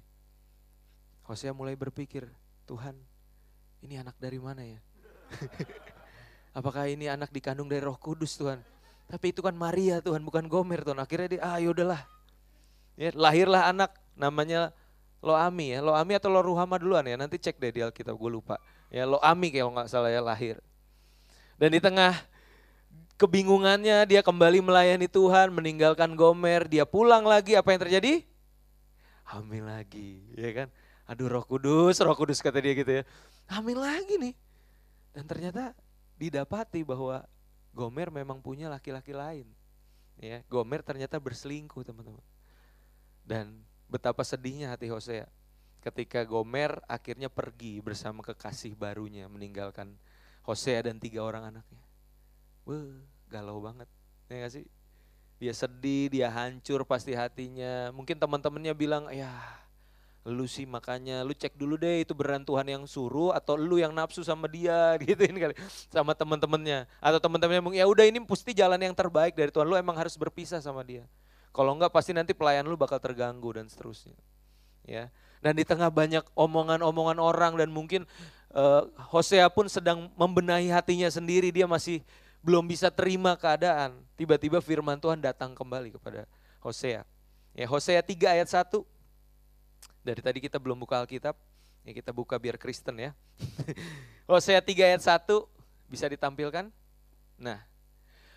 Hosea 1.25 1.53
mulai 1.53 1.77
berpikir 1.77 2.25
Tuhan 2.65 2.97
ini 3.85 4.01
anak 4.01 4.17
dari 4.17 4.41
mana 4.41 4.65
ya? 4.65 4.81
Apakah 6.57 6.89
ini 6.89 7.05
anak 7.05 7.29
dikandung 7.29 7.69
dari 7.69 7.85
roh 7.85 7.97
kudus 7.97 8.33
Tuhan? 8.33 8.57
Tapi 9.05 9.31
itu 9.31 9.41
kan 9.45 9.53
Maria 9.53 10.01
Tuhan, 10.01 10.25
bukan 10.25 10.49
Gomer 10.49 10.81
Tuhan. 10.81 10.97
Akhirnya 10.97 11.27
dia, 11.29 11.41
ah 11.45 11.57
yaudahlah. 11.61 12.01
Ya, 12.97 13.11
lahirlah 13.13 13.69
anak 13.69 13.93
namanya 14.17 14.73
Loami 15.21 15.77
ya. 15.77 15.79
Loami 15.85 16.13
atau 16.17 16.29
Loruhama 16.33 16.81
duluan 16.81 17.05
ya. 17.05 17.15
Nanti 17.19 17.37
cek 17.37 17.61
deh 17.61 17.71
di 17.71 17.81
Alkitab, 17.85 18.17
gue 18.17 18.31
lupa. 18.31 18.57
Ya 18.89 19.05
Loami 19.05 19.53
kalau 19.53 19.73
nggak 19.77 19.89
salah 19.89 20.09
ya 20.09 20.21
lahir. 20.23 20.57
Dan 21.55 21.71
di 21.71 21.79
tengah 21.79 22.17
kebingungannya 23.21 24.03
dia 24.09 24.21
kembali 24.25 24.59
melayani 24.65 25.07
Tuhan, 25.07 25.53
meninggalkan 25.53 26.17
Gomer, 26.17 26.65
dia 26.67 26.83
pulang 26.83 27.23
lagi, 27.23 27.55
apa 27.55 27.71
yang 27.71 27.81
terjadi? 27.87 28.13
Hamil 29.25 29.65
lagi, 29.65 30.21
ya 30.35 30.51
kan? 30.51 30.67
Aduh 31.05 31.29
roh 31.29 31.45
kudus, 31.45 32.01
roh 32.01 32.17
kudus 32.17 32.41
kata 32.41 32.57
dia 32.57 32.73
gitu 32.73 32.91
ya 33.01 33.03
hamil 33.49 33.77
lagi 33.81 34.15
nih. 34.17 34.35
Dan 35.15 35.25
ternyata 35.29 35.71
didapati 36.19 36.83
bahwa 36.83 37.23
Gomer 37.75 38.07
memang 38.07 38.39
punya 38.39 38.71
laki-laki 38.71 39.11
lain. 39.11 39.51
Ya, 40.15 40.39
Gomer 40.47 40.79
ternyata 40.79 41.19
berselingkuh 41.19 41.83
teman-teman. 41.83 42.23
Dan 43.27 43.59
betapa 43.91 44.23
sedihnya 44.23 44.71
hati 44.71 44.87
Hosea 44.87 45.27
ketika 45.83 46.25
Gomer 46.25 46.81
akhirnya 46.89 47.29
pergi 47.29 47.77
bersama 47.77 48.25
kekasih 48.25 48.73
barunya 48.73 49.29
meninggalkan 49.29 49.93
Hosea 50.41 50.81
dan 50.87 50.97
tiga 50.97 51.21
orang 51.21 51.53
anaknya. 51.53 51.83
Wah, 52.65 52.97
galau 53.29 53.61
banget. 53.61 53.85
Ya 54.25 54.41
gak 54.41 54.53
sih? 54.55 54.65
Dia 55.37 55.53
sedih, 55.53 56.09
dia 56.09 56.31
hancur 56.31 56.87
pasti 56.87 57.13
hatinya. 57.13 57.93
Mungkin 57.93 58.17
teman-temannya 58.17 58.73
bilang, 58.73 59.11
ya 59.13 59.29
lu 60.25 60.49
sih 60.49 60.65
makanya 60.65 61.21
lu 61.21 61.37
cek 61.37 61.53
dulu 61.53 61.77
deh 61.77 62.01
itu 62.01 62.17
beran 62.17 62.41
Tuhan 62.41 62.65
yang 62.65 62.83
suruh 62.89 63.29
atau 63.29 63.53
lu 63.53 63.77
yang 63.77 63.93
nafsu 63.93 64.25
sama 64.25 64.49
dia 64.49 64.93
gitu 65.05 65.21
ini 65.21 65.37
kali 65.37 65.55
sama 65.93 66.17
teman-temannya 66.17 66.89
atau 66.97 67.21
teman-temannya 67.21 67.61
mungkin 67.61 67.77
ya 67.77 67.85
udah 67.85 68.09
ini 68.09 68.17
pasti 68.25 68.57
jalan 68.57 68.81
yang 68.81 68.97
terbaik 68.97 69.37
dari 69.37 69.53
Tuhan. 69.53 69.69
Lu 69.69 69.77
emang 69.77 69.93
harus 69.93 70.17
berpisah 70.17 70.57
sama 70.65 70.81
dia. 70.81 71.05
Kalau 71.53 71.77
enggak 71.77 71.93
pasti 71.93 72.09
nanti 72.09 72.33
pelayan 72.33 72.65
lu 72.65 72.73
bakal 72.73 72.97
terganggu 72.97 73.53
dan 73.53 73.69
seterusnya 73.69 74.17
ya. 74.89 75.13
Dan 75.45 75.53
di 75.53 75.61
tengah 75.61 75.93
banyak 75.93 76.25
omongan-omongan 76.33 77.21
orang 77.21 77.53
dan 77.61 77.69
mungkin 77.69 78.09
uh, 78.49 78.89
Hosea 79.13 79.45
pun 79.53 79.69
sedang 79.69 80.09
membenahi 80.17 80.73
hatinya 80.73 81.05
sendiri 81.05 81.53
dia 81.53 81.69
masih 81.69 82.01
belum 82.41 82.65
bisa 82.65 82.89
terima 82.89 83.37
keadaan 83.37 83.93
tiba-tiba 84.17 84.57
firman 84.57 84.97
Tuhan 84.97 85.21
datang 85.21 85.53
kembali 85.53 85.93
kepada 85.93 86.25
Hosea. 86.65 87.05
Ya 87.53 87.65
Hosea 87.69 88.01
3 88.01 88.41
ayat 88.41 88.49
1 88.49 88.94
dari 90.05 90.21
tadi 90.21 90.37
kita 90.37 90.61
belum 90.61 90.77
buka 90.77 91.01
Alkitab, 91.01 91.33
ya 91.81 91.91
kita 91.97 92.13
buka 92.13 92.37
biar 92.37 92.61
Kristen 92.61 92.93
ya. 93.01 93.11
Hosea 94.29 94.61
3 94.61 94.93
ayat 94.93 95.01
1 95.01 95.25
bisa 95.89 96.05
ditampilkan. 96.05 96.69
Nah, 97.41 97.65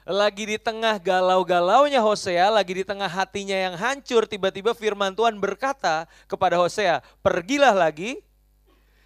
lagi 0.09 0.49
di 0.49 0.57
tengah 0.57 0.97
galau-galaunya 0.97 2.01
Hosea, 2.01 2.49
lagi 2.49 2.81
di 2.81 2.85
tengah 2.89 3.07
hatinya 3.07 3.53
yang 3.53 3.77
hancur, 3.77 4.25
tiba-tiba 4.25 4.73
firman 4.73 5.13
Tuhan 5.13 5.37
berkata 5.37 6.09
kepada 6.25 6.57
Hosea, 6.57 7.05
pergilah 7.21 7.77
lagi, 7.77 8.25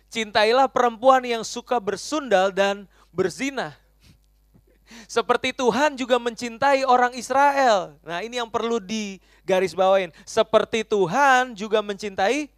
cintailah 0.06 0.70
perempuan 0.70 1.26
yang 1.26 1.42
suka 1.42 1.82
bersundal 1.82 2.54
dan 2.54 2.86
berzina. 3.10 3.74
Seperti 5.10 5.50
Tuhan 5.50 5.98
juga 5.98 6.22
mencintai 6.22 6.86
orang 6.86 7.10
Israel. 7.18 7.98
Nah 8.06 8.22
ini 8.22 8.38
yang 8.38 8.46
perlu 8.46 8.78
digarisbawain. 9.42 10.14
Seperti 10.22 10.86
Tuhan 10.86 11.52
juga 11.58 11.82
mencintai 11.82 12.48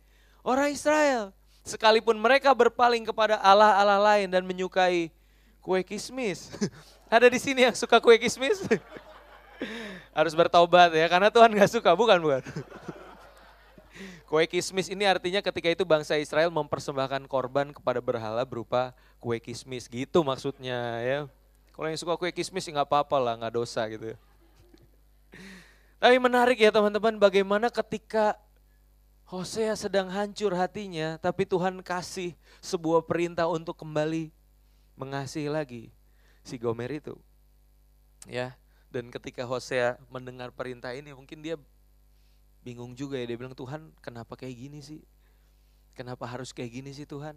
orang 0.44 0.70
Israel. 0.70 1.32
Sekalipun 1.64 2.20
mereka 2.20 2.52
berpaling 2.52 3.08
kepada 3.08 3.40
Allah-Allah 3.40 4.00
lain 4.00 4.28
dan 4.28 4.44
menyukai 4.44 5.08
kue 5.64 5.80
kismis. 5.80 6.52
Ada 7.14 7.32
di 7.32 7.40
sini 7.40 7.64
yang 7.64 7.76
suka 7.76 7.96
kue 7.98 8.20
kismis? 8.20 8.60
Harus 10.16 10.36
bertobat 10.36 10.92
ya, 10.92 11.08
karena 11.08 11.32
Tuhan 11.32 11.50
gak 11.56 11.72
suka, 11.72 11.96
bukan 11.96 12.20
bukan. 12.20 12.42
Kue 14.26 14.50
kismis 14.50 14.90
ini 14.90 15.06
artinya 15.06 15.38
ketika 15.38 15.70
itu 15.70 15.86
bangsa 15.86 16.18
Israel 16.18 16.50
mempersembahkan 16.50 17.30
korban 17.30 17.70
kepada 17.70 18.02
berhala 18.02 18.42
berupa 18.42 18.90
kue 19.22 19.38
kismis 19.38 19.86
gitu 19.86 20.26
maksudnya 20.26 20.98
ya. 21.06 21.18
Kalau 21.70 21.86
yang 21.86 22.00
suka 22.00 22.18
kue 22.18 22.34
kismis 22.34 22.66
nggak 22.66 22.82
apa-apa 22.82 23.14
lah, 23.22 23.34
nggak 23.38 23.54
dosa 23.54 23.86
gitu. 23.86 24.18
Tapi 26.04 26.20
menarik 26.20 26.60
ya 26.60 26.68
teman-teman 26.68 27.16
bagaimana 27.16 27.72
ketika 27.72 28.36
Hosea 29.24 29.72
sedang 29.72 30.12
hancur 30.12 30.52
hatinya, 30.52 31.16
tapi 31.16 31.48
Tuhan 31.48 31.80
kasih 31.80 32.36
sebuah 32.60 33.08
perintah 33.08 33.48
untuk 33.48 33.72
kembali 33.80 34.28
mengasihi 35.00 35.48
lagi 35.48 35.88
si 36.44 36.60
Gomer 36.60 36.92
itu. 37.00 37.16
Ya, 38.28 38.52
dan 38.92 39.08
ketika 39.08 39.48
Hosea 39.48 39.96
mendengar 40.12 40.52
perintah 40.52 40.92
ini, 40.92 41.16
mungkin 41.16 41.40
dia 41.40 41.56
bingung 42.60 42.92
juga 42.92 43.16
ya, 43.16 43.24
dia 43.24 43.40
bilang, 43.40 43.56
Tuhan 43.56 43.88
kenapa 44.04 44.36
kayak 44.36 44.60
gini 44.60 44.84
sih? 44.84 45.00
Kenapa 45.96 46.28
harus 46.28 46.52
kayak 46.52 46.84
gini 46.84 46.92
sih 46.92 47.08
Tuhan? 47.08 47.32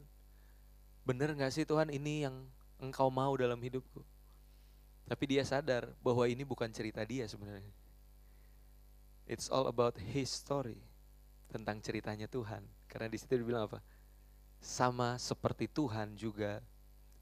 Bener 1.07 1.31
gak 1.39 1.55
sih 1.55 1.63
Tuhan 1.63 1.87
ini 1.87 2.27
yang 2.27 2.35
engkau 2.83 3.07
mau 3.07 3.31
dalam 3.39 3.63
hidupku? 3.63 4.03
Tapi 5.07 5.23
dia 5.23 5.47
sadar 5.47 5.87
bahwa 6.03 6.27
ini 6.27 6.43
bukan 6.43 6.67
cerita 6.67 6.99
dia 7.07 7.23
sebenarnya. 7.31 7.86
It's 9.27 9.51
all 9.51 9.67
about 9.67 9.99
his 9.99 10.31
story 10.31 10.79
tentang 11.51 11.83
ceritanya 11.83 12.31
Tuhan. 12.31 12.63
Karena 12.87 13.11
di 13.11 13.19
situ 13.19 13.35
dibilang 13.35 13.67
apa? 13.67 13.83
Sama 14.63 15.19
seperti 15.19 15.67
Tuhan 15.67 16.15
juga 16.15 16.63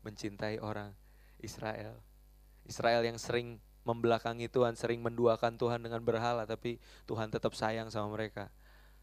mencintai 0.05 0.61
orang 0.61 0.93
Israel. 1.41 1.97
Israel 2.65 3.01
yang 3.01 3.17
sering 3.17 3.57
membelakangi 3.85 4.49
Tuhan, 4.49 4.73
sering 4.73 5.01
menduakan 5.01 5.57
Tuhan 5.57 5.81
dengan 5.81 6.01
berhala, 6.01 6.45
tapi 6.49 6.81
Tuhan 7.05 7.29
tetap 7.29 7.53
sayang 7.53 7.89
sama 7.93 8.13
mereka. 8.13 8.49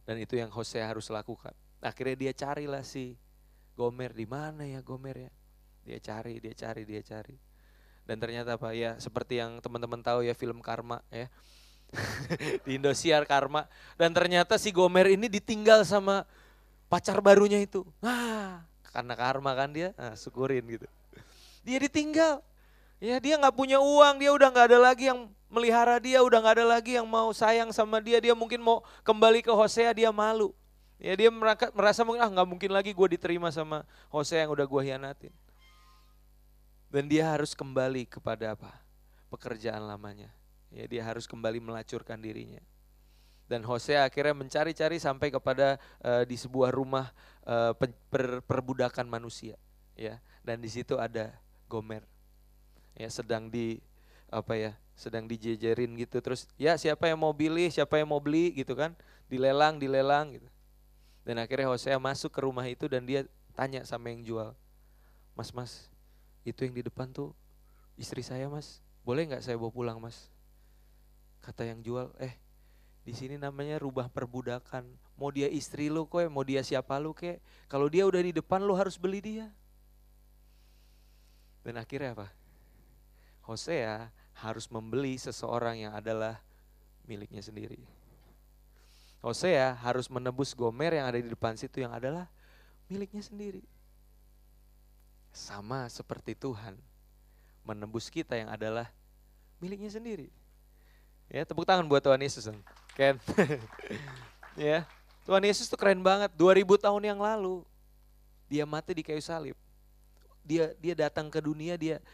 Dan 0.03 0.19
itu 0.19 0.35
yang 0.35 0.51
Hosea 0.51 0.87
harus 0.87 1.07
lakukan. 1.11 1.55
Akhirnya 1.79 2.19
dia 2.19 2.33
carilah 2.35 2.83
si 2.83 3.15
Gomer, 3.79 4.11
di 4.11 4.27
mana 4.27 4.67
ya 4.67 4.83
Gomer 4.83 5.31
ya? 5.31 5.33
Dia 5.87 5.99
cari, 6.03 6.43
dia 6.43 6.55
cari, 6.55 6.83
dia 6.83 7.03
cari. 7.03 7.39
Dan 8.03 8.19
ternyata 8.19 8.59
apa 8.59 8.75
ya 8.75 8.99
seperti 8.99 9.39
yang 9.39 9.63
teman-teman 9.63 10.03
tahu 10.03 10.27
ya 10.27 10.35
film 10.35 10.59
Karma 10.59 11.03
ya. 11.15 11.31
di 12.65 12.81
Indosiar 12.81 13.29
Karma. 13.29 13.69
Dan 14.01 14.17
ternyata 14.17 14.57
si 14.57 14.73
Gomer 14.73 15.13
ini 15.13 15.29
ditinggal 15.29 15.85
sama 15.85 16.25
pacar 16.89 17.21
barunya 17.21 17.61
itu. 17.61 17.85
Ah, 18.05 18.65
karena 18.93 19.17
karma 19.17 19.57
kan 19.57 19.73
dia, 19.73 19.97
nah, 19.97 20.13
syukurin 20.13 20.65
gitu. 20.69 20.85
Dia 21.65 21.79
ditinggal. 21.81 22.45
Ya 23.03 23.19
dia 23.19 23.35
nggak 23.41 23.57
punya 23.57 23.83
uang, 23.83 24.23
dia 24.23 24.31
udah 24.31 24.49
nggak 24.53 24.67
ada 24.69 24.79
lagi 24.79 25.11
yang 25.11 25.27
melihara 25.51 25.99
dia, 25.99 26.23
udah 26.23 26.39
nggak 26.39 26.57
ada 26.63 26.67
lagi 26.79 26.93
yang 27.01 27.09
mau 27.09 27.33
sayang 27.35 27.73
sama 27.75 27.99
dia. 27.99 28.21
Dia 28.23 28.37
mungkin 28.37 28.63
mau 28.63 28.85
kembali 29.03 29.43
ke 29.43 29.51
Hosea, 29.51 29.91
dia 29.91 30.13
malu. 30.15 30.55
Ya 31.03 31.19
dia 31.19 31.35
merasa 31.75 32.07
mungkin 32.07 32.23
ah 32.23 32.31
nggak 32.31 32.47
mungkin 32.47 32.71
lagi 32.71 32.95
gue 32.95 33.09
diterima 33.19 33.51
sama 33.51 33.83
Hosea 34.07 34.47
yang 34.47 34.55
udah 34.55 34.67
gue 34.69 34.83
hianatin. 34.87 35.35
Dan 36.93 37.11
dia 37.11 37.27
harus 37.27 37.57
kembali 37.59 38.07
kepada 38.07 38.55
apa? 38.55 38.71
Pekerjaan 39.33 39.83
lamanya. 39.83 40.31
Ya 40.73 40.89
dia 40.89 41.05
harus 41.05 41.29
kembali 41.29 41.61
melacurkan 41.61 42.17
dirinya. 42.17 42.61
Dan 43.53 43.69
Hosea 43.69 44.09
akhirnya 44.09 44.33
mencari-cari 44.33 44.97
sampai 44.97 45.29
kepada 45.29 45.77
uh, 46.01 46.25
di 46.25 46.41
sebuah 46.41 46.73
rumah 46.73 47.13
uh, 47.45 47.77
per, 48.09 48.41
perbudakan 48.49 49.05
manusia. 49.05 49.61
Ya, 49.93 50.25
dan 50.41 50.65
di 50.65 50.73
situ 50.73 50.97
ada 50.97 51.37
Gomer 51.69 52.01
ya 52.97 53.09
sedang 53.13 53.53
di 53.53 53.81
apa 54.33 54.57
ya 54.57 54.73
sedang 54.97 55.29
dijejerin 55.29 55.93
gitu. 56.01 56.25
Terus 56.25 56.49
ya 56.57 56.81
siapa 56.81 57.13
yang 57.13 57.21
mau 57.21 57.37
beli 57.37 57.69
siapa 57.69 58.01
yang 58.01 58.09
mau 58.09 58.25
beli? 58.25 58.57
Gitu 58.57 58.73
kan. 58.73 58.97
Dilelang 59.29 59.77
dilelang 59.77 60.41
gitu. 60.41 60.49
Dan 61.29 61.37
akhirnya 61.37 61.69
Hosea 61.69 62.01
masuk 62.01 62.33
ke 62.33 62.41
rumah 62.41 62.65
itu 62.65 62.89
dan 62.89 63.05
dia 63.05 63.29
tanya 63.53 63.85
sama 63.85 64.09
yang 64.09 64.25
jual 64.25 64.57
mas 65.37 65.53
mas 65.53 65.93
itu 66.41 66.65
yang 66.65 66.73
di 66.73 66.83
depan 66.89 67.13
tuh 67.13 67.37
istri 68.01 68.25
saya 68.25 68.49
mas. 68.49 68.81
Boleh 69.05 69.29
nggak 69.29 69.45
saya 69.45 69.61
bawa 69.61 69.69
pulang 69.69 70.01
mas 70.01 70.32
kata 71.43 71.69
yang 71.69 71.83
jual 71.83 72.15
eh 72.23 72.39
di 73.03 73.11
sini 73.13 73.35
namanya 73.35 73.83
rubah 73.83 74.07
perbudakan 74.07 74.87
mau 75.19 75.29
dia 75.35 75.51
istri 75.51 75.91
lu 75.91 76.07
kok 76.07 76.23
mau 76.31 76.47
dia 76.47 76.63
siapa 76.63 76.97
lu 77.03 77.11
kek 77.13 77.43
kalau 77.67 77.91
dia 77.91 78.07
udah 78.07 78.23
di 78.23 78.31
depan 78.31 78.63
lu 78.63 78.79
harus 78.79 78.95
beli 78.95 79.19
dia 79.19 79.51
dan 81.67 81.83
akhirnya 81.83 82.15
apa 82.15 82.31
Hosea 83.43 84.15
harus 84.39 84.71
membeli 84.71 85.19
seseorang 85.19 85.83
yang 85.83 85.93
adalah 85.99 86.39
miliknya 87.07 87.43
sendiri. 87.43 87.83
Hosea 89.23 89.75
harus 89.79 90.11
menebus 90.11 90.55
Gomer 90.55 90.99
yang 90.99 91.07
ada 91.07 91.19
di 91.19 91.27
depan 91.31 91.55
situ 91.55 91.83
yang 91.83 91.95
adalah 91.95 92.27
miliknya 92.91 93.23
sendiri. 93.23 93.63
Sama 95.31 95.87
seperti 95.91 96.35
Tuhan 96.39 96.79
menebus 97.63 98.11
kita 98.11 98.35
yang 98.35 98.51
adalah 98.51 98.91
miliknya 99.63 99.91
sendiri. 99.91 100.31
Ya, 101.33 101.49
tepuk 101.49 101.65
tangan 101.65 101.89
buat 101.89 102.05
Tuhan 102.05 102.21
Yesus. 102.21 102.45
Ken. 102.93 103.17
ya, 104.69 104.85
Tuhan 105.25 105.41
Yesus 105.41 105.65
tuh 105.65 105.81
keren 105.81 106.05
banget. 106.05 106.29
2000 106.37 106.61
tahun 106.77 107.03
yang 107.09 107.17
lalu 107.17 107.65
dia 108.53 108.69
mati 108.69 108.93
di 108.93 109.01
kayu 109.01 109.25
salib. 109.25 109.57
Dia 110.45 110.77
dia 110.77 110.93
datang 111.09 111.33
ke 111.33 111.41
dunia 111.41 111.81
dia 111.81 112.05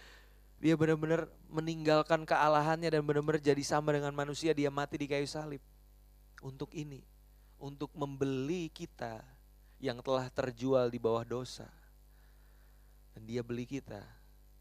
dia 0.63 0.79
benar-benar 0.79 1.27
meninggalkan 1.51 2.23
kealahannya 2.23 2.95
dan 2.95 3.03
benar-benar 3.03 3.43
jadi 3.43 3.59
sama 3.67 3.91
dengan 3.91 4.15
manusia. 4.15 4.55
Dia 4.55 4.71
mati 4.71 5.03
di 5.03 5.11
kayu 5.11 5.27
salib. 5.27 5.59
Untuk 6.39 6.71
ini. 6.71 7.03
Untuk 7.59 7.91
membeli 7.99 8.71
kita 8.71 9.19
yang 9.83 9.99
telah 9.99 10.31
terjual 10.31 10.95
di 10.95 11.03
bawah 11.03 11.27
dosa. 11.27 11.67
Dan 13.19 13.27
dia 13.27 13.43
beli 13.43 13.67
kita. 13.67 13.99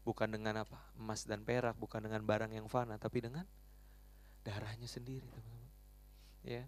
Bukan 0.02 0.34
dengan 0.34 0.66
apa? 0.66 0.82
Emas 0.98 1.22
dan 1.22 1.46
perak. 1.46 1.78
Bukan 1.78 2.02
dengan 2.02 2.26
barang 2.26 2.50
yang 2.50 2.66
fana. 2.66 2.98
Tapi 2.98 3.22
dengan 3.22 3.46
darahnya 4.48 4.88
sendiri 4.88 5.28
teman-teman. 5.28 5.70
Ya. 6.40 6.64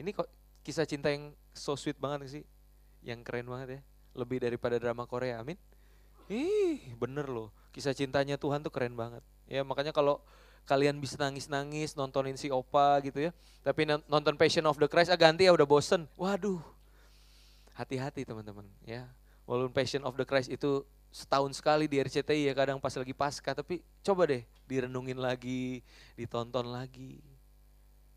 Ini 0.00 0.16
kok 0.16 0.24
kisah 0.64 0.88
cinta 0.88 1.12
yang 1.12 1.36
so 1.52 1.76
sweet 1.76 2.00
banget 2.00 2.32
sih. 2.32 2.44
Yang 3.04 3.20
keren 3.28 3.44
banget 3.44 3.68
ya. 3.76 3.80
Lebih 4.16 4.40
daripada 4.40 4.80
drama 4.80 5.04
Korea. 5.04 5.44
Amin. 5.44 5.60
Ih, 6.32 6.80
bener 6.96 7.28
loh. 7.28 7.52
Kisah 7.76 7.92
cintanya 7.92 8.40
Tuhan 8.40 8.64
tuh 8.64 8.72
keren 8.72 8.96
banget. 8.96 9.20
Ya, 9.44 9.60
makanya 9.60 9.92
kalau 9.92 10.24
kalian 10.64 11.02
bisa 11.02 11.18
nangis-nangis 11.20 11.98
nontonin 11.98 12.40
si 12.40 12.48
Opa 12.48 13.02
gitu 13.04 13.28
ya. 13.28 13.30
Tapi 13.60 13.84
nonton 13.84 14.34
Passion 14.40 14.64
of 14.64 14.80
the 14.80 14.88
Christ 14.88 15.12
ah 15.12 15.20
ganti 15.20 15.44
ya 15.44 15.52
udah 15.52 15.68
bosen. 15.68 16.08
Waduh. 16.16 16.62
Hati-hati 17.76 18.24
teman-teman 18.24 18.64
ya. 18.88 19.04
Walaupun 19.44 19.74
Passion 19.76 20.06
of 20.08 20.16
the 20.16 20.24
Christ 20.24 20.48
itu 20.48 20.86
setahun 21.10 21.58
sekali 21.58 21.90
di 21.90 21.98
RCTI 21.98 22.50
ya 22.50 22.54
kadang 22.54 22.78
pas 22.78 22.94
lagi 22.94 23.10
pasca 23.10 23.50
tapi 23.50 23.82
coba 24.06 24.30
deh 24.30 24.46
direnungin 24.70 25.18
lagi, 25.18 25.82
ditonton 26.14 26.70
lagi. 26.70 27.18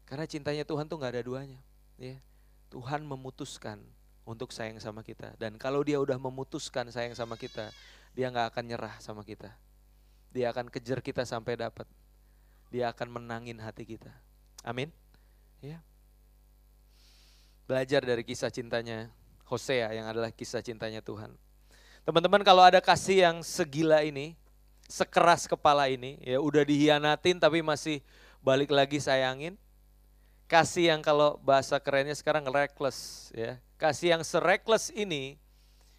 Karena 0.06 0.30
cintanya 0.30 0.62
Tuhan 0.62 0.86
tuh 0.86 1.02
nggak 1.02 1.18
ada 1.18 1.24
duanya, 1.26 1.58
ya. 1.98 2.22
Tuhan 2.70 3.02
memutuskan 3.02 3.82
untuk 4.24 4.54
sayang 4.54 4.78
sama 4.78 5.02
kita 5.02 5.34
dan 5.42 5.58
kalau 5.58 5.82
dia 5.82 5.98
udah 5.98 6.16
memutuskan 6.22 6.90
sayang 6.94 7.18
sama 7.18 7.34
kita, 7.34 7.74
dia 8.14 8.30
nggak 8.30 8.54
akan 8.54 8.64
nyerah 8.70 8.96
sama 9.02 9.26
kita. 9.26 9.50
Dia 10.34 10.50
akan 10.54 10.70
kejar 10.70 11.02
kita 11.02 11.26
sampai 11.26 11.58
dapat. 11.58 11.86
Dia 12.74 12.90
akan 12.90 13.22
menangin 13.22 13.62
hati 13.62 13.86
kita. 13.86 14.10
Amin. 14.66 14.90
Ya. 15.62 15.82
Belajar 17.70 18.02
dari 18.02 18.26
kisah 18.26 18.50
cintanya 18.50 19.14
Hosea 19.46 19.94
yang 19.94 20.10
adalah 20.10 20.34
kisah 20.34 20.66
cintanya 20.66 21.06
Tuhan. 21.06 21.38
Teman-teman 22.04 22.44
kalau 22.44 22.60
ada 22.60 22.84
kasih 22.84 23.24
yang 23.24 23.40
segila 23.40 24.04
ini, 24.04 24.36
sekeras 24.92 25.48
kepala 25.48 25.88
ini, 25.88 26.20
ya 26.20 26.36
udah 26.44 26.68
dihianatin 26.68 27.40
tapi 27.40 27.64
masih 27.64 28.04
balik 28.44 28.76
lagi 28.76 29.00
sayangin. 29.00 29.56
Kasih 30.52 30.92
yang 30.92 31.00
kalau 31.00 31.40
bahasa 31.40 31.80
kerennya 31.80 32.12
sekarang 32.12 32.44
reckless 32.52 33.32
ya. 33.32 33.56
Kasih 33.80 34.20
yang 34.20 34.24
sereckless 34.28 34.92
ini 34.92 35.40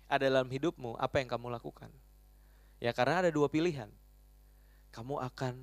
ada 0.04 0.28
dalam 0.28 0.44
hidupmu, 0.44 1.00
apa 1.00 1.24
yang 1.24 1.28
kamu 1.32 1.48
lakukan? 1.48 1.88
Ya 2.84 2.92
karena 2.92 3.24
ada 3.24 3.32
dua 3.32 3.48
pilihan. 3.48 3.88
Kamu 4.92 5.24
akan 5.24 5.56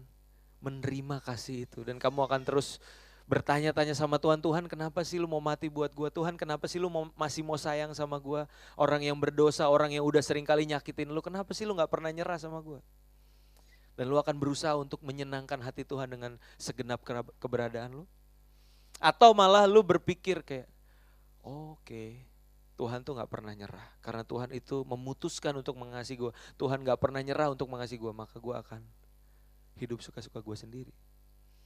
menerima 0.66 1.22
kasih 1.22 1.70
itu 1.70 1.86
dan 1.86 2.02
kamu 2.02 2.26
akan 2.26 2.42
terus 2.42 2.82
bertanya-tanya 3.32 3.96
sama 3.96 4.20
Tuhan, 4.20 4.44
Tuhan 4.44 4.68
kenapa 4.68 5.00
sih 5.08 5.16
lu 5.16 5.24
mau 5.24 5.40
mati 5.40 5.72
buat 5.72 5.88
gua? 5.96 6.12
Tuhan 6.12 6.36
kenapa 6.36 6.68
sih 6.68 6.84
lu 6.84 6.92
mau, 6.92 7.08
masih 7.16 7.48
mau 7.48 7.56
sayang 7.56 7.96
sama 7.96 8.20
gua? 8.20 8.44
Orang 8.76 9.00
yang 9.00 9.16
berdosa, 9.16 9.72
orang 9.72 9.96
yang 9.96 10.04
udah 10.04 10.20
sering 10.20 10.44
kali 10.44 10.68
nyakitin 10.68 11.08
lu, 11.08 11.24
kenapa 11.24 11.56
sih 11.56 11.64
lu 11.64 11.72
gak 11.72 11.88
pernah 11.88 12.12
nyerah 12.12 12.36
sama 12.36 12.60
gua? 12.60 12.84
Dan 13.96 14.12
lu 14.12 14.20
akan 14.20 14.36
berusaha 14.36 14.76
untuk 14.76 15.00
menyenangkan 15.00 15.64
hati 15.64 15.88
Tuhan 15.88 16.12
dengan 16.12 16.36
segenap 16.60 17.00
keberadaan 17.40 18.04
lu? 18.04 18.06
Atau 19.00 19.32
malah 19.32 19.64
lu 19.64 19.80
berpikir 19.80 20.44
kayak, 20.44 20.68
oke, 21.40 21.80
okay, 21.88 22.28
Tuhan 22.76 23.08
tuh 23.08 23.16
gak 23.16 23.32
pernah 23.32 23.56
nyerah. 23.56 23.88
Karena 24.04 24.28
Tuhan 24.28 24.52
itu 24.52 24.84
memutuskan 24.84 25.56
untuk 25.56 25.80
mengasihi 25.80 26.20
gue. 26.20 26.34
Tuhan 26.60 26.84
gak 26.84 27.00
pernah 27.00 27.24
nyerah 27.24 27.54
untuk 27.54 27.70
mengasihi 27.72 28.02
gue. 28.02 28.10
Maka 28.10 28.42
gue 28.42 28.56
akan 28.58 28.82
hidup 29.78 30.02
suka-suka 30.02 30.42
gue 30.42 30.58
sendiri. 30.58 30.94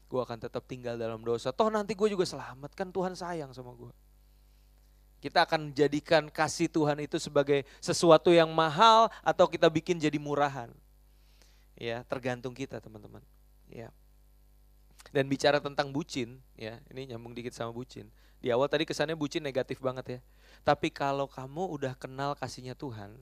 Gue 0.06 0.22
akan 0.22 0.38
tetap 0.38 0.63
tinggal 0.70 0.96
dalam 0.96 1.22
dosa. 1.26 1.50
Toh 1.50 1.70
nanti 1.74 1.98
gue 1.98 2.10
juga 2.10 2.24
selamat. 2.24 2.72
Kan 2.78 2.94
Tuhan 2.94 3.18
sayang 3.18 3.52
sama 3.52 3.74
gue. 3.74 3.91
Kita 5.24 5.41
akan 5.41 5.74
jadikan 5.74 6.30
kasih 6.30 6.70
Tuhan 6.70 7.02
itu 7.02 7.18
sebagai 7.18 7.65
sesuatu 7.82 8.30
yang 8.30 8.52
mahal 8.54 9.10
atau 9.26 9.50
kita 9.50 9.65
bikin 9.74 9.98
jadi 9.98 10.22
murahan. 10.22 10.70
Ya, 11.74 12.06
tergantung 12.06 12.54
kita 12.54 12.78
teman-teman. 12.78 13.26
Ya. 13.68 13.89
Dan 15.10 15.26
bicara 15.26 15.58
tentang 15.58 15.89
bucin, 15.89 16.38
ya, 16.54 16.78
ini 16.94 17.10
nyambung 17.10 17.34
dikit 17.34 17.58
sama 17.58 17.74
bucin. 17.74 18.06
Di 18.38 18.54
awal 18.54 18.70
tadi 18.70 18.86
kesannya 18.86 19.18
bucin 19.18 19.41
negatif 19.41 19.82
banget 19.82 20.06
ya. 20.06 20.20
Tapi 20.62 20.94
kalau 20.94 21.26
kamu 21.26 21.74
udah 21.74 21.94
kenal 21.98 22.38
kasihnya 22.38 22.78
Tuhan, 22.78 23.18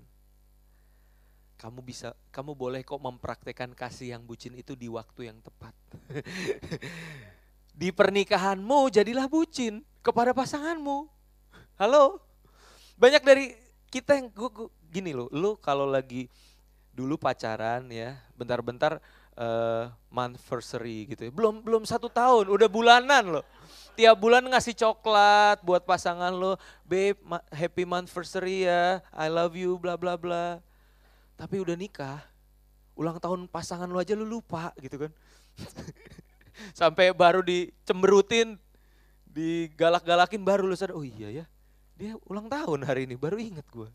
kamu 1.64 1.80
bisa, 1.80 2.12
kamu 2.36 2.60
boleh 2.60 2.84
kok 2.84 3.00
mempraktekkan 3.00 3.72
kasih 3.72 4.12
yang 4.12 4.28
bucin 4.28 4.52
itu 4.52 4.76
di 4.76 4.92
waktu 4.92 5.32
yang 5.32 5.40
tepat. 5.40 5.72
di 7.80 7.88
pernikahanmu 7.88 8.92
jadilah 8.92 9.32
bucin 9.32 9.80
kepada 10.04 10.36
pasanganmu. 10.36 11.08
Halo? 11.80 12.20
Banyak 13.00 13.24
dari 13.24 13.56
kita 13.88 14.20
yang 14.20 14.28
gua, 14.36 14.52
gua, 14.52 14.68
gini 14.92 15.16
loh, 15.16 15.32
lu 15.32 15.56
kalau 15.56 15.88
lagi 15.88 16.28
dulu 16.92 17.16
pacaran 17.16 17.88
ya, 17.88 18.20
bentar-bentar 18.36 19.00
uh, 19.40 19.88
monthversary 20.12 21.16
gitu 21.16 21.32
ya. 21.32 21.32
Belum 21.32 21.64
belum 21.64 21.88
satu 21.88 22.12
tahun, 22.12 22.52
udah 22.52 22.68
bulanan 22.68 23.40
loh 23.40 23.46
tiap 23.94 24.18
bulan 24.18 24.42
ngasih 24.42 24.74
coklat 24.74 25.62
buat 25.62 25.86
pasangan 25.86 26.34
lo, 26.34 26.58
babe 26.82 27.14
happy 27.54 27.86
monthversary 27.86 28.66
ya, 28.66 29.06
I 29.14 29.30
love 29.30 29.54
you 29.54 29.78
bla 29.78 29.94
bla 29.94 30.18
bla. 30.18 30.58
Tapi 31.34 31.60
udah 31.60 31.74
nikah, 31.74 32.22
ulang 32.94 33.18
tahun 33.18 33.50
pasangan 33.50 33.90
lo 33.90 33.98
aja 33.98 34.14
lu 34.14 34.26
lupa 34.26 34.72
gitu 34.78 35.08
kan. 35.08 35.12
Sampai 36.80 37.10
baru 37.14 37.42
dicemberutin, 37.42 38.62
digalak-galakin 39.26 40.42
baru 40.46 40.70
lu 40.70 40.78
sadar, 40.78 40.94
oh 40.94 41.02
iya 41.02 41.44
ya, 41.44 41.46
dia 41.98 42.14
ulang 42.30 42.46
tahun 42.46 42.86
hari 42.86 43.10
ini, 43.10 43.18
baru 43.18 43.42
inget 43.42 43.66
gue. 43.74 43.90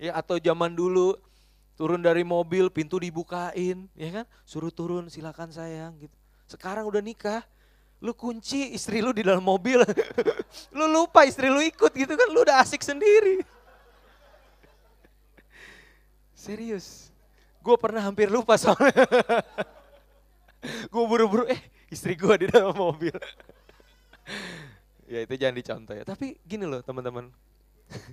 Ya 0.00 0.18
atau 0.18 0.40
zaman 0.42 0.74
dulu 0.74 1.14
turun 1.78 2.02
dari 2.02 2.26
mobil, 2.26 2.68
pintu 2.68 2.98
dibukain, 2.98 3.86
ya 3.94 4.10
kan? 4.20 4.26
Suruh 4.42 4.74
turun, 4.74 5.06
silakan 5.06 5.54
sayang 5.54 5.96
gitu. 6.02 6.16
Sekarang 6.50 6.90
udah 6.90 6.98
nikah, 6.98 7.46
lu 8.02 8.10
kunci 8.12 8.74
istri 8.74 8.98
lu 8.98 9.14
di 9.14 9.22
dalam 9.22 9.44
mobil, 9.44 9.80
lu 10.76 10.84
lupa 10.90 11.22
istri 11.22 11.46
lu 11.46 11.62
ikut 11.62 11.92
gitu 11.94 12.12
kan, 12.18 12.28
lu 12.34 12.42
udah 12.42 12.58
asik 12.60 12.82
sendiri. 12.82 13.46
Serius, 16.40 17.12
gue 17.60 17.76
pernah 17.76 18.00
hampir 18.00 18.32
lupa 18.32 18.56
soalnya. 18.56 19.04
gue 20.92 21.04
buru-buru, 21.04 21.44
eh 21.44 21.60
istri 21.92 22.16
gue 22.16 22.32
di 22.40 22.46
dalam 22.48 22.72
mobil. 22.72 23.12
ya 25.12 25.20
itu 25.20 25.36
jangan 25.36 25.56
dicontoh 25.60 25.92
ya. 25.92 26.04
Tapi 26.08 26.40
gini 26.48 26.64
loh 26.64 26.80
teman-teman. 26.80 27.28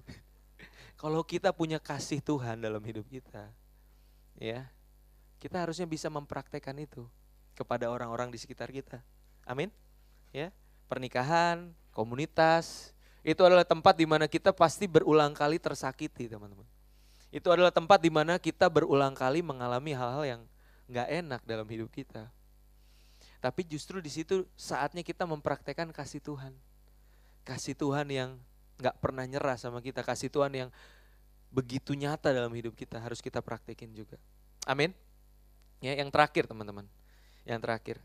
Kalau 1.02 1.24
kita 1.24 1.56
punya 1.56 1.80
kasih 1.80 2.20
Tuhan 2.20 2.60
dalam 2.60 2.84
hidup 2.84 3.08
kita, 3.08 3.48
ya, 4.36 4.68
kita 5.40 5.64
harusnya 5.64 5.88
bisa 5.88 6.12
mempraktekkan 6.12 6.76
itu 6.84 7.08
kepada 7.56 7.88
orang-orang 7.88 8.28
di 8.28 8.44
sekitar 8.44 8.76
kita. 8.76 9.00
Amin. 9.48 9.72
Ya, 10.36 10.52
pernikahan, 10.92 11.72
komunitas, 11.96 12.92
itu 13.24 13.40
adalah 13.40 13.64
tempat 13.64 13.96
di 13.96 14.04
mana 14.04 14.28
kita 14.28 14.52
pasti 14.52 14.84
berulang 14.84 15.32
kali 15.32 15.64
tersakiti, 15.64 16.28
teman-teman. 16.28 16.68
Itu 17.30 17.52
adalah 17.52 17.74
tempat 17.74 18.00
di 18.00 18.12
mana 18.12 18.40
kita 18.40 18.72
berulang 18.72 19.12
kali 19.12 19.44
mengalami 19.44 19.92
hal-hal 19.92 20.24
yang 20.24 20.42
nggak 20.88 21.08
enak 21.12 21.42
dalam 21.44 21.68
hidup 21.68 21.92
kita. 21.92 22.32
Tapi 23.38 23.62
justru 23.68 24.02
di 24.02 24.10
situ 24.10 24.48
saatnya 24.58 25.06
kita 25.06 25.28
mempraktekkan 25.28 25.92
kasih 25.94 26.24
Tuhan. 26.24 26.56
Kasih 27.44 27.78
Tuhan 27.78 28.08
yang 28.10 28.30
nggak 28.82 28.96
pernah 28.98 29.28
nyerah 29.28 29.60
sama 29.60 29.84
kita. 29.84 30.02
Kasih 30.02 30.32
Tuhan 30.32 30.52
yang 30.56 30.70
begitu 31.52 31.96
nyata 31.96 32.34
dalam 32.34 32.52
hidup 32.52 32.76
kita 32.76 33.00
harus 33.00 33.24
kita 33.24 33.44
praktekin 33.44 33.92
juga. 33.94 34.18
Amin. 34.68 34.92
Ya, 35.80 35.94
yang 35.96 36.10
terakhir 36.10 36.50
teman-teman. 36.50 36.88
Yang 37.46 37.60
terakhir. 37.64 37.98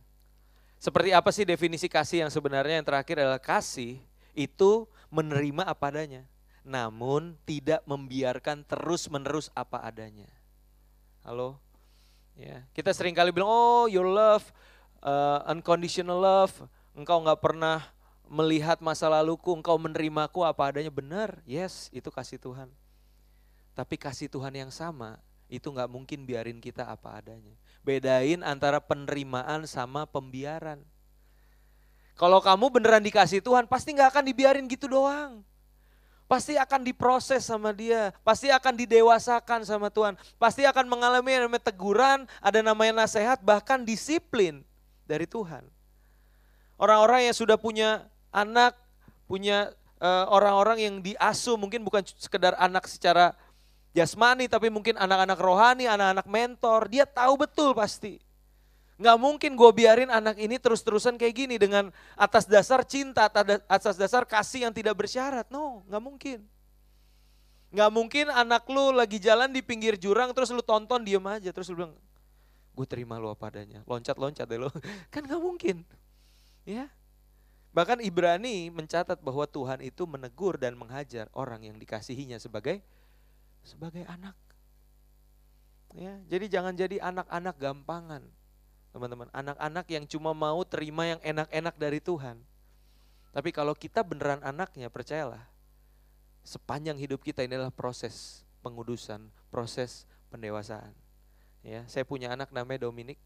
Seperti 0.82 1.10
apa 1.14 1.30
sih 1.30 1.46
definisi 1.46 1.86
kasih 1.86 2.26
yang 2.26 2.30
sebenarnya 2.30 2.82
yang 2.82 2.86
terakhir 2.86 3.22
adalah 3.22 3.38
kasih 3.38 4.02
itu 4.34 4.86
menerima 5.14 5.62
apa 5.62 5.94
adanya. 5.94 6.26
Namun 6.62 7.34
tidak 7.42 7.82
membiarkan 7.84 8.62
terus-menerus 8.62 9.50
apa 9.54 9.82
adanya. 9.82 10.30
Halo? 11.26 11.58
Ya, 12.38 12.64
kita 12.72 12.94
sering 12.96 13.12
kali 13.12 13.28
bilang, 13.34 13.50
oh 13.50 13.86
your 13.90 14.08
love 14.08 14.46
uh, 15.02 15.42
unconditional 15.50 16.22
love, 16.22 16.54
engkau 16.94 17.20
nggak 17.20 17.42
pernah 17.42 17.82
melihat 18.30 18.80
masa 18.80 19.10
laluku, 19.10 19.52
engkau 19.52 19.76
menerimaku 19.76 20.46
apa 20.46 20.72
adanya 20.72 20.88
benar. 20.88 21.42
Yes, 21.44 21.92
itu 21.92 22.08
kasih 22.08 22.40
Tuhan. 22.40 22.70
Tapi 23.76 23.98
kasih 24.00 24.30
Tuhan 24.30 24.54
yang 24.54 24.72
sama 24.72 25.20
itu 25.52 25.68
nggak 25.68 25.90
mungkin 25.90 26.24
biarin 26.24 26.62
kita 26.62 26.88
apa 26.88 27.20
adanya. 27.20 27.52
Bedain 27.84 28.40
antara 28.40 28.80
penerimaan 28.80 29.68
sama 29.68 30.08
pembiaran. 30.08 30.80
Kalau 32.16 32.40
kamu 32.40 32.72
beneran 32.72 33.04
dikasih 33.04 33.42
Tuhan, 33.44 33.68
pasti 33.68 33.92
nggak 33.92 34.16
akan 34.16 34.24
dibiarin 34.24 34.64
gitu 34.70 34.88
doang. 34.88 35.44
Pasti 36.32 36.56
akan 36.56 36.80
diproses 36.80 37.44
sama 37.44 37.76
dia, 37.76 38.08
pasti 38.24 38.48
akan 38.48 38.72
didewasakan 38.72 39.68
sama 39.68 39.92
Tuhan, 39.92 40.16
pasti 40.40 40.64
akan 40.64 40.88
mengalami 40.88 41.28
yang 41.28 41.44
namanya 41.44 41.68
teguran, 41.68 42.24
ada 42.40 42.64
namanya 42.64 43.04
nasihat, 43.04 43.36
bahkan 43.44 43.84
disiplin 43.84 44.64
dari 45.04 45.28
Tuhan. 45.28 45.60
Orang-orang 46.80 47.28
yang 47.28 47.36
sudah 47.36 47.60
punya 47.60 48.08
anak, 48.32 48.72
punya 49.28 49.76
eh, 50.00 50.24
orang-orang 50.32 50.80
uh, 50.80 50.84
yang 50.88 50.94
diasuh, 51.04 51.60
mungkin 51.60 51.84
bukan 51.84 52.00
sekedar 52.16 52.56
anak 52.56 52.88
secara 52.88 53.36
jasmani, 53.92 54.48
tapi 54.48 54.72
mungkin 54.72 54.96
anak-anak 54.96 55.36
rohani, 55.36 55.84
anak-anak 55.84 56.24
mentor, 56.24 56.88
dia 56.88 57.04
tahu 57.04 57.44
betul 57.44 57.76
pasti. 57.76 58.16
Nggak 59.02 59.18
mungkin 59.18 59.58
gue 59.58 59.70
biarin 59.74 60.14
anak 60.14 60.38
ini 60.38 60.62
terus-terusan 60.62 61.18
kayak 61.18 61.34
gini 61.34 61.58
dengan 61.58 61.90
atas 62.14 62.46
dasar 62.46 62.86
cinta, 62.86 63.26
atas 63.66 63.98
dasar 63.98 64.22
kasih 64.22 64.70
yang 64.70 64.70
tidak 64.70 64.94
bersyarat. 64.94 65.50
No, 65.50 65.82
nggak 65.90 66.02
mungkin. 66.06 66.38
Nggak 67.74 67.90
mungkin 67.90 68.26
anak 68.30 68.62
lu 68.70 68.94
lagi 68.94 69.18
jalan 69.18 69.50
di 69.50 69.58
pinggir 69.58 69.98
jurang 69.98 70.30
terus 70.30 70.54
lu 70.54 70.62
tonton 70.62 71.02
diem 71.02 71.24
aja 71.26 71.50
terus 71.50 71.66
lu 71.72 71.82
bilang 71.82 71.98
gue 72.72 72.86
terima 72.86 73.18
lo 73.18 73.34
apa 73.34 73.50
adanya. 73.50 73.82
Loncat-loncat 73.90 74.46
deh 74.46 74.60
lo. 74.62 74.70
Kan 75.12 75.26
gak 75.26 75.42
mungkin. 75.42 75.82
Ya. 76.62 76.86
Bahkan 77.74 78.04
Ibrani 78.06 78.70
mencatat 78.70 79.18
bahwa 79.18 79.50
Tuhan 79.50 79.82
itu 79.82 80.06
menegur 80.06 80.62
dan 80.62 80.78
menghajar 80.78 81.26
orang 81.34 81.66
yang 81.66 81.76
dikasihinya 81.80 82.38
sebagai 82.38 82.84
sebagai 83.66 84.06
anak. 84.06 84.36
Ya, 85.92 86.16
jadi 86.30 86.48
jangan 86.48 86.72
jadi 86.78 87.02
anak-anak 87.02 87.56
gampangan. 87.60 88.24
Teman-teman, 88.92 89.28
anak-anak 89.32 89.86
yang 89.88 90.04
cuma 90.04 90.36
mau 90.36 90.60
terima 90.68 91.08
yang 91.08 91.20
enak-enak 91.24 91.74
dari 91.80 91.98
Tuhan. 91.98 92.36
Tapi 93.32 93.48
kalau 93.48 93.72
kita 93.72 94.04
beneran 94.04 94.44
anaknya, 94.44 94.92
percayalah, 94.92 95.48
sepanjang 96.44 97.00
hidup 97.00 97.24
kita 97.24 97.40
ini 97.40 97.56
adalah 97.56 97.72
proses 97.72 98.44
pengudusan, 98.60 99.32
proses 99.48 100.04
pendewasaan. 100.28 100.92
Ya, 101.64 101.88
saya 101.88 102.04
punya 102.04 102.36
anak 102.36 102.52
namanya 102.52 102.84
Dominic. 102.84 103.16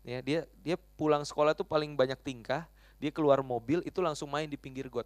Ya, 0.00 0.24
dia 0.24 0.48
dia 0.64 0.80
pulang 0.96 1.20
sekolah 1.20 1.52
tuh 1.52 1.68
paling 1.68 1.92
banyak 1.92 2.16
tingkah. 2.24 2.64
Dia 2.96 3.12
keluar 3.12 3.44
mobil 3.44 3.84
itu 3.84 4.00
langsung 4.00 4.32
main 4.32 4.48
di 4.48 4.56
pinggir 4.56 4.88
got. 4.88 5.04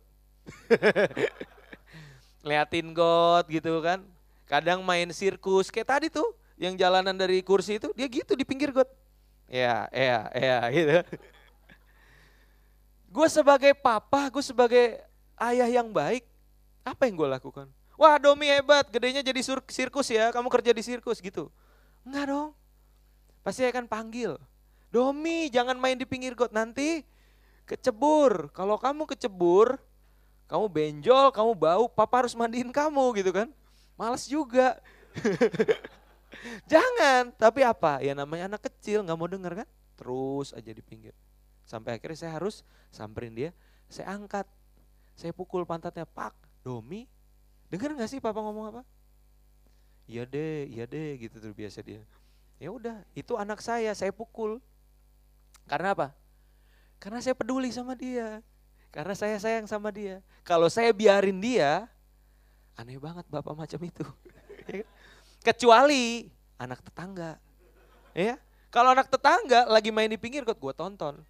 Liatin 2.47 2.95
got 2.95 3.51
gitu 3.51 3.83
kan. 3.83 4.07
Kadang 4.47 4.85
main 4.87 5.11
sirkus 5.11 5.73
kayak 5.73 5.89
tadi 5.89 6.07
tuh 6.13 6.37
yang 6.55 6.79
jalanan 6.79 7.17
dari 7.17 7.43
kursi 7.43 7.83
itu 7.83 7.91
dia 7.97 8.07
gitu 8.07 8.39
di 8.39 8.47
pinggir 8.47 8.71
got. 8.71 8.87
Ya, 9.49 9.87
ya, 9.93 10.33
ya 10.33 10.57
gitu. 10.73 10.91
gue 13.15 13.29
sebagai 13.31 13.73
papa, 13.79 14.27
gue 14.33 14.43
sebagai 14.43 14.99
ayah 15.39 15.69
yang 15.71 15.93
baik, 15.95 16.27
apa 16.83 17.07
yang 17.07 17.15
gue 17.15 17.29
lakukan? 17.29 17.67
Wah 17.95 18.19
Domi 18.19 18.51
hebat, 18.51 18.91
gedenya 18.91 19.23
jadi 19.23 19.41
sirkus 19.71 20.11
ya, 20.11 20.35
kamu 20.35 20.51
kerja 20.51 20.75
di 20.75 20.83
sirkus 20.83 21.23
gitu. 21.23 21.47
Enggak 22.03 22.27
dong. 22.27 22.51
Pasti 23.47 23.63
akan 23.63 23.87
panggil. 23.87 24.35
Domi 24.91 25.47
jangan 25.51 25.79
main 25.79 25.95
di 25.95 26.07
pinggir 26.07 26.35
got 26.35 26.51
nanti 26.51 27.07
kecebur. 27.67 28.51
Kalau 28.51 28.77
kamu 28.79 29.07
kecebur, 29.15 29.79
kamu 30.51 30.67
benjol, 30.67 31.31
kamu 31.31 31.53
bau, 31.55 31.85
papa 31.87 32.27
harus 32.27 32.35
mandiin 32.35 32.75
kamu 32.75 33.15
gitu 33.23 33.31
kan. 33.31 33.49
Males 33.95 34.27
juga. 34.27 34.79
jangan, 36.71 37.33
tapi 37.35 37.65
apa? 37.65 38.01
Ya 38.01 38.13
namanya 38.13 38.51
anak 38.51 38.67
kecil 38.71 39.03
nggak 39.03 39.19
mau 39.19 39.29
denger 39.29 39.65
kan. 39.65 39.69
Terus 39.95 40.51
aja 40.53 40.71
di 40.71 40.83
pinggir. 40.83 41.15
Sampai 41.65 41.97
akhirnya 41.97 42.19
saya 42.19 42.33
harus 42.37 42.67
samperin 42.93 43.33
dia, 43.33 43.51
saya 43.89 44.13
angkat. 44.13 44.45
Saya 45.15 45.31
pukul 45.31 45.63
pantatnya, 45.63 46.05
Pak, 46.05 46.35
Domi, 46.67 47.07
denger 47.71 47.95
nggak 47.95 48.11
sih 48.11 48.19
papa 48.19 48.43
ngomong 48.43 48.75
apa? 48.75 48.83
Iya 50.05 50.27
deh, 50.27 50.69
iya 50.69 50.85
deh 50.85 51.17
gitu 51.17 51.39
tuh 51.41 51.55
biasa 51.55 51.81
dia. 51.81 52.03
Ya 52.59 52.69
udah, 52.71 53.01
itu 53.17 53.39
anak 53.39 53.63
saya, 53.63 53.95
saya 53.97 54.11
pukul. 54.11 54.61
Karena 55.65 55.97
apa? 55.97 56.13
Karena 57.01 57.23
saya 57.25 57.33
peduli 57.33 57.73
sama 57.73 57.97
dia. 57.97 58.45
Karena 58.95 59.15
saya 59.17 59.37
sayang 59.43 59.67
sama 59.67 59.91
dia. 59.91 60.23
Kalau 60.47 60.71
saya 60.71 60.95
biarin 60.95 61.43
dia, 61.43 61.91
aneh 62.79 63.01
banget 63.01 63.27
bapak 63.27 63.55
macam 63.55 63.81
itu. 63.83 64.07
Kecuali 65.45 66.33
anak 66.57 66.81
tetangga. 66.81 67.37
Ya, 68.17 68.41
kalau 68.73 68.97
anak 68.97 69.13
tetangga 69.13 69.69
lagi 69.69 69.93
main 69.93 70.09
di 70.09 70.17
pinggir 70.17 70.41
kok 70.43 70.57
gue 70.57 70.73
tonton. 70.73 71.21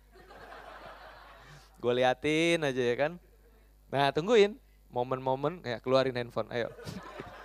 Gue 1.82 1.92
liatin 1.98 2.62
aja 2.62 2.78
ya 2.78 2.94
kan. 2.94 3.12
Nah 3.90 4.14
tungguin 4.14 4.54
momen-momen 4.88 5.60
ya 5.66 5.82
keluarin 5.82 6.14
handphone 6.14 6.46
ayo. 6.54 6.70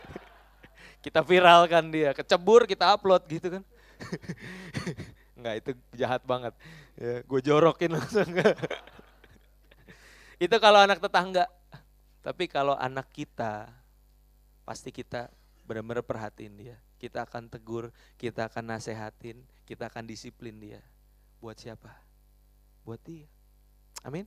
kita 1.05 1.25
viralkan 1.25 1.89
dia, 1.89 2.13
kecebur 2.13 2.69
kita 2.69 2.93
upload 2.93 3.25
gitu 3.25 3.60
kan. 3.60 3.63
Enggak, 5.39 5.55
itu 5.63 5.71
jahat 5.95 6.21
banget. 6.27 6.53
Ya, 6.99 7.23
gue 7.23 7.41
jorokin 7.41 7.95
langsung. 7.95 8.27
itu 10.45 10.55
kalau 10.60 10.84
anak 10.84 10.99
tetangga. 10.99 11.47
Tapi 12.19 12.51
kalau 12.51 12.75
anak 12.75 13.08
kita, 13.15 13.71
pasti 14.67 14.91
kita 14.91 15.32
benar-benar 15.69 16.01
perhatiin 16.01 16.58
dia. 16.58 16.77
Kita 16.97 17.29
akan 17.29 17.53
tegur, 17.53 17.93
kita 18.17 18.49
akan 18.49 18.73
nasehatin, 18.73 19.45
kita 19.69 19.86
akan 19.86 20.10
disiplin 20.10 20.58
dia. 20.58 20.82
Buat 21.38 21.62
siapa? 21.62 21.93
Buat 22.82 23.05
dia. 23.05 23.29
Amin. 24.01 24.25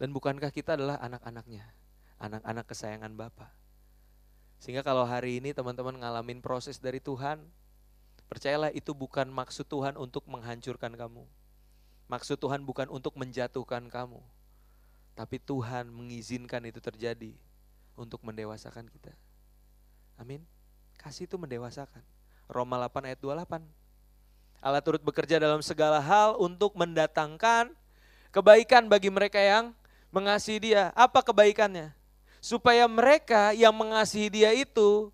Dan 0.00 0.16
bukankah 0.16 0.48
kita 0.48 0.80
adalah 0.80 0.96
anak-anaknya? 1.04 1.68
Anak-anak 2.16 2.64
kesayangan 2.64 3.12
Bapak. 3.12 3.52
Sehingga 4.56 4.80
kalau 4.80 5.04
hari 5.04 5.44
ini 5.44 5.52
teman-teman 5.52 6.00
ngalamin 6.00 6.40
proses 6.40 6.80
dari 6.80 7.04
Tuhan, 7.04 7.44
Percayalah 8.34 8.72
itu 8.72 8.90
bukan 8.96 9.28
maksud 9.28 9.68
Tuhan 9.68 9.94
untuk 10.00 10.24
menghancurkan 10.26 10.96
kamu. 10.96 11.22
Maksud 12.08 12.36
Tuhan 12.36 12.66
bukan 12.66 12.90
untuk 12.92 13.16
menjatuhkan 13.16 13.88
kamu, 13.88 14.20
tapi 15.16 15.40
Tuhan 15.40 15.88
mengizinkan 15.88 16.60
itu 16.68 16.82
terjadi 16.82 17.32
untuk 17.96 18.20
mendewasakan 18.20 18.90
kita. 18.92 19.14
Amin. 20.18 20.42
Kasih 20.98 21.26
itu 21.28 21.36
mendewasakan. 21.36 22.02
Roma 22.48 22.78
8 22.78 23.10
ayat 23.10 23.20
28. 23.20 23.64
Allah 24.64 24.80
turut 24.80 25.02
bekerja 25.04 25.36
dalam 25.36 25.60
segala 25.60 26.00
hal 26.00 26.40
untuk 26.40 26.72
mendatangkan 26.72 27.72
kebaikan 28.32 28.88
bagi 28.88 29.12
mereka 29.12 29.36
yang 29.36 29.76
mengasihi 30.08 30.72
dia. 30.72 30.94
Apa 30.96 31.20
kebaikannya? 31.20 31.92
Supaya 32.40 32.88
mereka 32.88 33.52
yang 33.52 33.76
mengasihi 33.76 34.32
dia 34.32 34.50
itu 34.56 35.12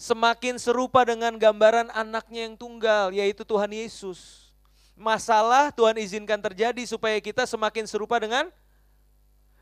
semakin 0.00 0.56
serupa 0.56 1.04
dengan 1.04 1.36
gambaran 1.36 1.92
anaknya 1.92 2.48
yang 2.48 2.56
tunggal, 2.56 3.12
yaitu 3.12 3.44
Tuhan 3.44 3.68
Yesus. 3.68 4.48
Masalah 4.96 5.72
Tuhan 5.72 5.96
izinkan 6.00 6.40
terjadi 6.40 6.84
supaya 6.84 7.16
kita 7.20 7.44
semakin 7.44 7.84
serupa 7.84 8.16
dengan 8.20 8.48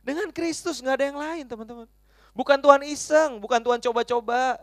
dengan 0.03 0.31
Kristus, 0.31 0.79
nggak 0.79 0.95
ada 0.99 1.07
yang 1.11 1.19
lain 1.19 1.45
teman-teman. 1.47 1.87
Bukan 2.35 2.59
Tuhan 2.63 2.83
iseng, 2.87 3.43
bukan 3.43 3.59
Tuhan 3.59 3.83
coba-coba. 3.83 4.63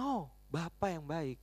No, 0.00 0.32
Bapak 0.48 0.96
yang 0.96 1.04
baik. 1.04 1.36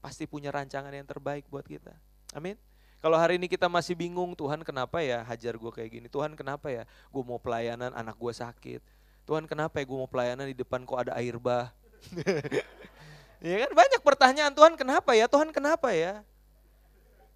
Pasti 0.00 0.24
punya 0.24 0.48
rancangan 0.48 0.88
yang 0.88 1.04
terbaik 1.04 1.44
buat 1.52 1.68
kita. 1.68 1.92
Amin. 2.32 2.56
Kalau 3.04 3.20
hari 3.20 3.36
ini 3.36 3.52
kita 3.52 3.68
masih 3.68 3.92
bingung, 3.92 4.32
Tuhan 4.32 4.64
kenapa 4.64 5.04
ya 5.04 5.20
hajar 5.28 5.60
gue 5.60 5.68
kayak 5.68 5.90
gini? 5.92 6.08
Tuhan 6.08 6.32
kenapa 6.32 6.72
ya 6.72 6.88
gue 6.88 7.22
mau 7.22 7.36
pelayanan, 7.36 7.92
anak 7.92 8.16
gue 8.16 8.32
sakit? 8.32 8.80
Tuhan 9.28 9.44
kenapa 9.44 9.76
ya 9.76 9.84
gue 9.84 9.98
mau 10.00 10.08
pelayanan 10.08 10.48
di 10.48 10.56
depan 10.56 10.88
kok 10.88 11.04
ada 11.04 11.12
air 11.20 11.36
bah? 11.36 11.68
ya 13.44 13.68
kan 13.68 13.72
banyak 13.76 14.00
pertanyaan 14.00 14.52
Tuhan 14.56 14.72
kenapa 14.80 15.12
ya? 15.12 15.28
Tuhan 15.28 15.52
kenapa 15.52 15.92
ya? 15.92 16.24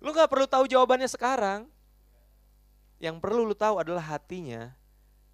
Lu 0.00 0.16
gak 0.16 0.33
perlu 0.33 0.48
tahu 0.48 0.64
jawabannya 0.64 1.07
sekarang. 1.12 1.68
Yang 2.96 3.20
perlu 3.20 3.44
lu 3.44 3.53
tahu 3.53 3.76
adalah 3.76 4.16
hatinya 4.16 4.72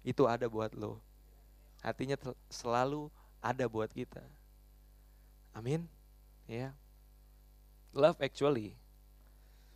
itu 0.03 0.27
ada 0.27 0.51
buat 0.51 0.75
lo. 0.75 0.99
Hatinya 1.79 2.19
selalu 2.51 3.07
ada 3.39 3.63
buat 3.71 3.87
kita. 3.87 4.36
Amin. 5.57 5.89
Ya. 6.45 6.77
Love 7.89 8.21
actually. 8.21 8.77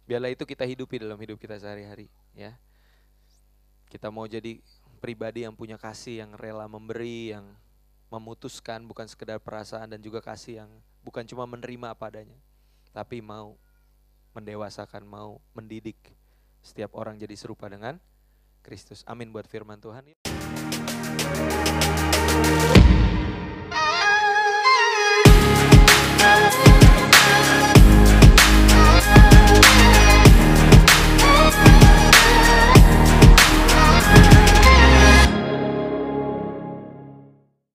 Biarlah 0.06 0.30
itu 0.30 0.46
kita 0.46 0.62
hidupi 0.62 1.02
dalam 1.02 1.17
hidup 1.17 1.41
kita 1.41 1.58
sehari-hari, 1.58 2.06
ya. 2.38 2.54
Kita 3.89 4.13
mau 4.13 4.30
jadi 4.30 4.62
pribadi 5.02 5.41
yang 5.41 5.58
punya 5.58 5.82
kasih, 5.82 6.22
yang 6.22 6.38
rela 6.38 6.70
memberi, 6.70 7.34
yang 7.34 7.50
memutuskan 8.13 8.86
bukan 8.86 9.10
sekedar 9.10 9.41
perasaan 9.41 9.89
dan 9.89 10.04
juga 10.04 10.22
kasih 10.22 10.62
yang 10.62 10.70
bukan 11.02 11.26
cuma 11.26 11.48
menerima 11.50 11.96
apa 11.96 12.12
adanya, 12.12 12.38
tapi 12.91 13.24
mau 13.24 13.56
mendewasakan, 14.38 15.02
mau 15.08 15.39
mendidik 15.56 15.98
setiap 16.62 16.94
orang 16.94 17.17
jadi 17.17 17.34
serupa 17.34 17.72
dengan 17.72 17.98
Kristus. 18.62 19.02
Amin 19.08 19.34
buat 19.34 19.48
firman 19.48 19.80
Tuhan. 19.82 20.12